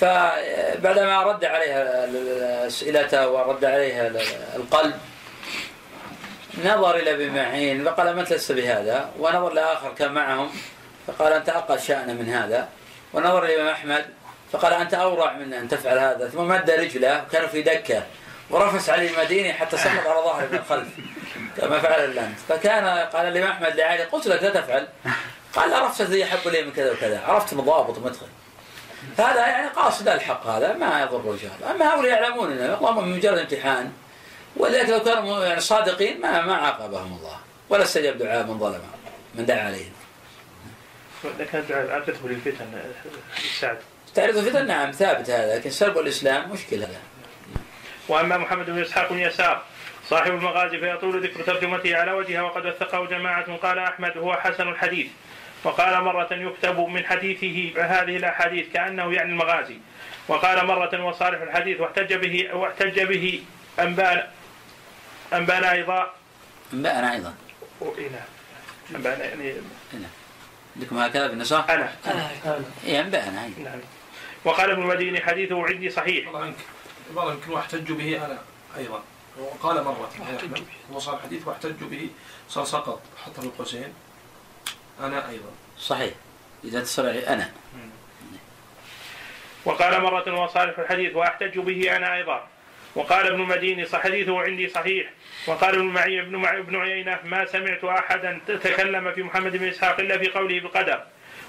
[0.00, 4.06] فبعدما رد عليها أسئلته ورد عليها
[4.56, 4.94] القلب
[6.58, 10.50] نظر إلى ابن معين فقال ما لست بهذا؟ ونظر لآخر كان معهم
[11.06, 12.68] فقال أنت أقل شأنا من هذا.
[13.12, 14.04] ونظر إلى أحمد
[14.52, 16.28] فقال أنت أورع من أن تفعل هذا.
[16.28, 18.02] ثم مد رجله وكانوا في دكة
[18.50, 20.88] ورفس علي المديني حتى سقط على ظهره من الخلف.
[21.56, 22.38] كما فعل اللمس.
[22.48, 24.88] فكان قال الإمام أحمد لعلي قلت لك لا تفعل.
[25.54, 27.20] قال لا رفسة ذي يحب لي من كذا وكذا.
[27.26, 28.26] عرفت مضابط ومدخل
[29.18, 33.92] هذا يعني قاصد الحق هذا ما يضر الله أما هؤلاء يعلمون إنه من مجرد امتحان.
[34.56, 37.36] ولذلك لو كانوا يعني صادقين ما ما عاقبهم الله
[37.68, 38.80] ولا استجاب دعاء من ظلم
[39.34, 39.92] من دعا عليهم.
[41.38, 42.66] لكن الدعاء عقدته للفتن
[43.60, 43.78] سعد.
[44.14, 47.00] تعرض الفتن نعم ثابت هذا لكن سلب الإسلام مشكلة هذا.
[48.08, 49.62] وأما محمد بن إسحاق بن يسار
[50.08, 55.06] صاحب المغازي فيطول ذكر ترجمته على وجهها وقد وثقه جماعة قال أحمد هو حسن الحديث
[55.64, 59.76] وقال مرة يكتب من حديثه هذه الأحاديث كأنه يعني المغازي
[60.28, 63.42] وقال مرة وصالح الحديث واحتج به واحتج به
[63.80, 64.22] أنبان
[65.32, 66.12] أنبانا أيضا.
[66.72, 67.34] أنبانا أيضا.
[67.98, 68.24] إيه نعم.
[68.94, 69.54] أنبانا يعني
[69.92, 70.10] نعم
[70.76, 71.92] عندكم هكذا بالنسخ؟ أنا.
[72.06, 72.30] أنا.
[72.84, 73.80] إيه أنبانا نعم.
[74.44, 76.26] وقال ابن المديني حديثه عندي صحيح.
[76.26, 76.62] والله يمكن
[77.14, 78.38] والله يمكن واحتج به أنا
[78.76, 79.02] أيضا.
[79.38, 80.10] وقال مرة
[80.92, 82.10] هو صار حديث واحتج به
[82.48, 83.94] صار سقط حتى في القوسين.
[85.00, 85.50] أنا أيضا.
[85.78, 86.14] صحيح.
[86.64, 87.52] إذا اتصل أنا.
[89.64, 92.48] وقال مرة وصالح الحديث وأحتج به أنا أيضا.
[92.94, 95.10] وقال ابن مديني حديثه عندي صحيح.
[95.46, 100.00] وقال ابن معي ابن معي ابن عيينة ما سمعت أحدا تكلم في محمد بن إسحاق
[100.00, 101.02] إلا في قوله بالقدر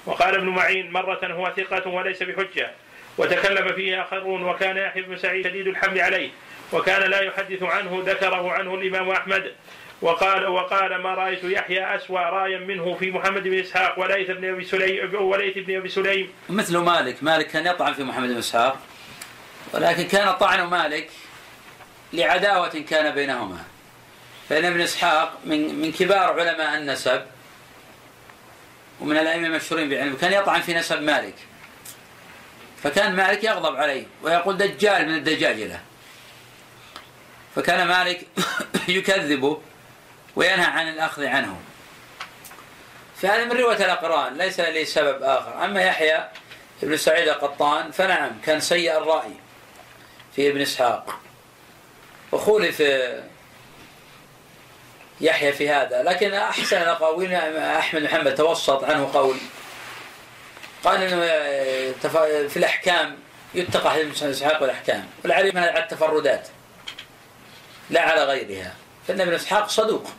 [0.06, 2.70] وقال ابن معين مرة هو ثقة وليس بحجة.
[3.18, 6.30] وتكلم فيه آخرون وكان يحيى بن سعيد شديد الحمل عليه.
[6.72, 9.52] وكان لا يحدث عنه ذكره عنه الإمام أحمد.
[10.02, 14.64] وقال وقال ما رأيت يحيى أسوأ رايا منه في محمد بن إسحاق وليث بن أبي
[14.64, 16.32] سليم وليث بن أبي سليم.
[16.48, 17.22] مثل مالك.
[17.22, 18.78] مالك كان يطعن في محمد بن إسحاق.
[19.74, 21.10] ولكن كان طعن مالك.
[22.14, 23.64] لعداوة كان بينهما.
[24.48, 27.22] فإن ابن إسحاق من من كبار علماء النسب
[29.00, 31.34] ومن الأئمة المشهورين بعلمه كان يطعن في نسب مالك.
[32.82, 35.80] فكان مالك يغضب عليه ويقول دجال من الدجاجلة
[37.56, 38.26] فكان مالك
[38.88, 39.60] يكذبه
[40.36, 41.60] وينهى عن الأخذ عنه.
[43.22, 45.64] فهذا من رواية الأقران ليس لي سبب آخر.
[45.64, 46.28] أما يحيى
[46.82, 49.32] ابن سعيد القطان فنعم كان سيء الرأي
[50.36, 51.23] في ابن إسحاق.
[52.34, 52.82] وخولف
[55.20, 56.02] يحيى في هذا.
[56.02, 59.36] لكن أحسن الأقاويل أحمد محمد توسط عنه قول.
[60.84, 61.00] قال
[62.02, 62.16] تف-
[62.52, 63.18] في الأحكام
[63.54, 65.08] يتقى حديث ابن اسحاق والأحكام.
[65.22, 66.48] والعلي منها على التفردات.
[67.90, 68.74] لا على غيرها.
[69.08, 70.10] فإن ابن إسحاق صدوق.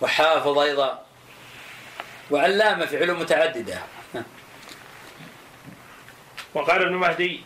[0.00, 1.02] وحافظ أيضا.
[2.30, 3.78] وعلامة في علوم متعددة.
[6.54, 7.42] وقال ابن مهدي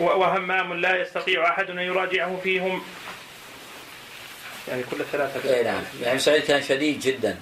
[0.00, 2.82] وهمام لا يستطيع أحد أن يراجعه فيهم.
[4.68, 5.54] يعني كل ثلاثة.
[5.56, 5.82] اي نعم.
[6.02, 7.36] يعني سعيد كان شديد جدا.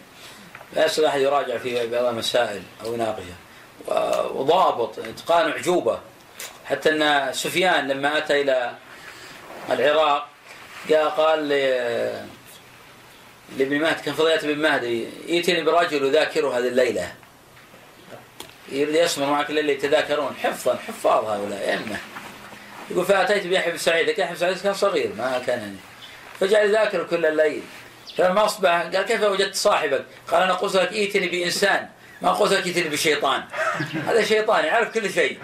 [0.73, 3.37] لا يستطيع أحد يراجع في بعض المسائل أو يناقشها
[3.87, 6.01] و- وضابط إتقان عجوبه
[6.67, 8.73] حتى أن سفيان لما أتى إلى
[9.71, 10.29] العراق
[10.89, 11.49] جاء قال
[13.59, 17.13] لابن مهدي كان فضيلة ابن مهدي ائتني برجل يذاكره هذه الليلة.
[18.73, 20.37] يريد يصبر معك الليلة يتذاكرون.
[20.43, 21.97] حفظا حفاظ هؤلاء أئمة.
[22.91, 24.09] يقول فاتيت بيحيى بن سعيد.
[24.09, 25.77] لكن يحيى بن سعيد كان صغير ما كان يعني.
[26.41, 27.63] فجعل يذاكر كل الليل.
[28.17, 31.89] فلما أصبح قال كيف وجدت صاحبك؟ قال أنا قلت لك ائتني بإنسان
[32.23, 33.45] ما قلت لك ائتني بشيطان.
[34.09, 35.39] هذا شيطان يعرف كل شيء.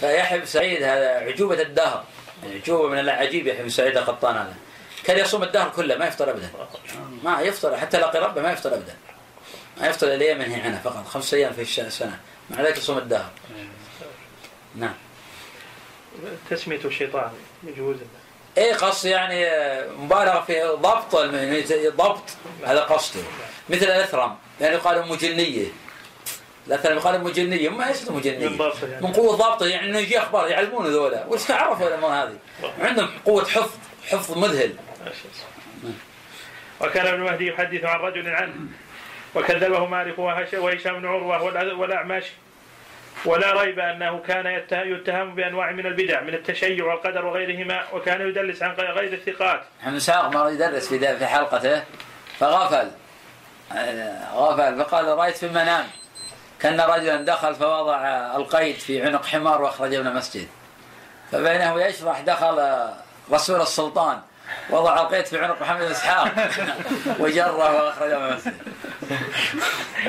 [0.00, 2.04] فيحيى بن سعيد هذا عجوبة الدهر.
[2.42, 4.54] يعني عجوبة من العجيب يحيى بن سعيد القطان هذا.
[5.04, 6.50] كان يصوم الدهر كله ما يفطر ابدا.
[7.24, 8.94] ما يفطر حتى لقي ربه ما يفطر ابدا.
[9.80, 12.18] ما يفطر إلا يوم ينهي عنه فقط خمس أيام في السنة.
[12.50, 13.30] مع ذلك يصوم الدهر.
[14.74, 14.94] نعم.
[16.50, 17.30] تسمية الشيطان
[17.64, 17.96] يجوز
[18.58, 19.46] إيه قصد يعني
[19.98, 21.16] مبالغة في ضبط
[21.96, 22.22] ضبط
[22.64, 23.20] هذا قصده
[23.68, 25.66] مثل الاثرم يعني يقال ام جنيه
[26.66, 29.06] الاثرم يقال ام جنيه ما إيش ام جنيه من يعني.
[29.06, 31.26] من قوة ضبطه يعني إنه يجي أخبار يعلمون ذولا.
[31.26, 32.36] وش عرفوا الأمور هذه؟
[32.80, 33.70] عندهم قوة حفظ
[34.08, 34.74] حفظ مذهل.
[36.80, 38.54] وكان ابن مهدي يحدث عن رجل عنه
[39.34, 42.24] وكذبه مالك وهش- وهشام بن عروة والأ- والأعمش.
[43.24, 48.62] ولا ريب أنه كان يته- يتهم بأنواع من البدع من التشيع والقدر وغيرهما وكان يدلس
[48.62, 49.62] عن غير الثقات.
[49.82, 51.82] محمد ساق مرة يدرس في في حلقته
[52.40, 52.90] فغفل.
[53.76, 54.84] آه، غفل.
[54.84, 55.84] فقال رأيت في المنام.
[56.60, 57.96] كان رجلا دخل فوضع
[58.36, 60.48] القيد في عنق حمار واخرجه من المسجد.
[61.32, 62.94] فبينه يشرح دخل آه،
[63.32, 64.18] رسول السلطان.
[64.70, 66.28] وضع القيد في عنق محمد بن إسحاق.
[67.20, 68.54] وجره واخرجه من المسجد.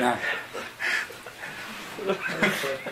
[0.00, 0.16] نعم.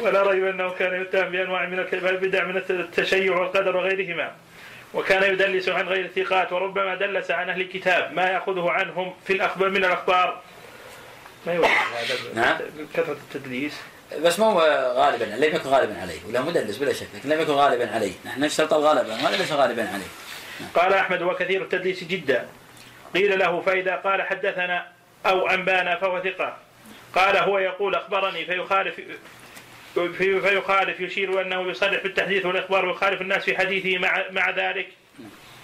[0.00, 4.32] ولا ريب أنه كان يتهم بأنواع من البدع من التشيع والقدر وغيرهما.
[4.94, 9.68] وكان يدلس عن غير الثقات وربما دلس عن أهل الكتاب ما يأخذه عنهم في الأخبار
[9.68, 10.40] من الأخبار.
[11.46, 11.68] ما يوجد
[12.34, 12.58] هذا نعم.
[12.94, 13.80] كثرة التدليس.
[14.22, 17.90] بس مو غالبا لم يكن غالبا عليه ولا مدلس بلا شك لكن لم يكن غالبا
[17.94, 18.12] عليه.
[18.24, 20.06] نحن نشترط الغلبة هذا ليس غالبا عليه.
[20.74, 22.46] قال أحمد وكثير التدليس جدا.
[23.14, 24.86] قيل له فإذا قال حدثنا
[25.26, 26.56] أو أنبانا فهو ثقة.
[27.14, 29.16] قال هو يقول أخبرني فيخالف في-
[30.18, 34.88] فيخالف يشير أنه يصرح بالتحديث والإخبار ويخالف الناس في حديثه مع مع ذلك.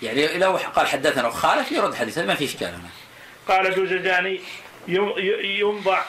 [0.03, 2.89] يعني لو قال حدثنا وخالف يرد حديث هذا ما في إشكال هنا.
[3.49, 4.41] قال جوزجاني
[4.89, 6.03] يم- ي- ينضع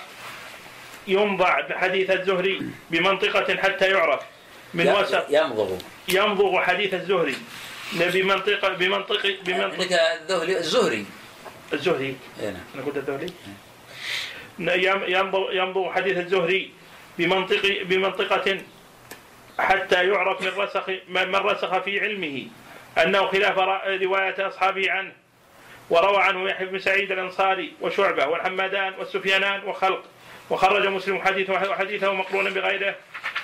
[1.08, 2.62] ينضع حديث الزهري
[2.92, 4.22] بمنطقة حتى يعرف.
[4.74, 5.26] من وسط.
[5.30, 7.36] يمضغ يمضغ حديث الزهري.
[7.94, 11.06] بمنطقة بمنطق بمنطق عندك الذهلي الزهري.
[11.74, 12.16] الزهري.
[12.40, 12.62] إيه نعم.
[12.76, 12.98] أنا قلت
[15.08, 16.72] يمضغ يمضغ حديث الزهري
[17.18, 18.58] بمنطق بمنطقة
[19.60, 22.48] حتى يعرف من رسخ من رسخ في علمه
[23.04, 23.60] أنه خلاف
[24.04, 25.12] رواية أصحابه عنه
[25.90, 30.04] وروى عنه يحيى بن سعيد الأنصاري وشعبة والحمادان والسفيانان وخلق
[30.50, 32.96] وخرج مسلم حديثه وحديثه مقرونا بغيره.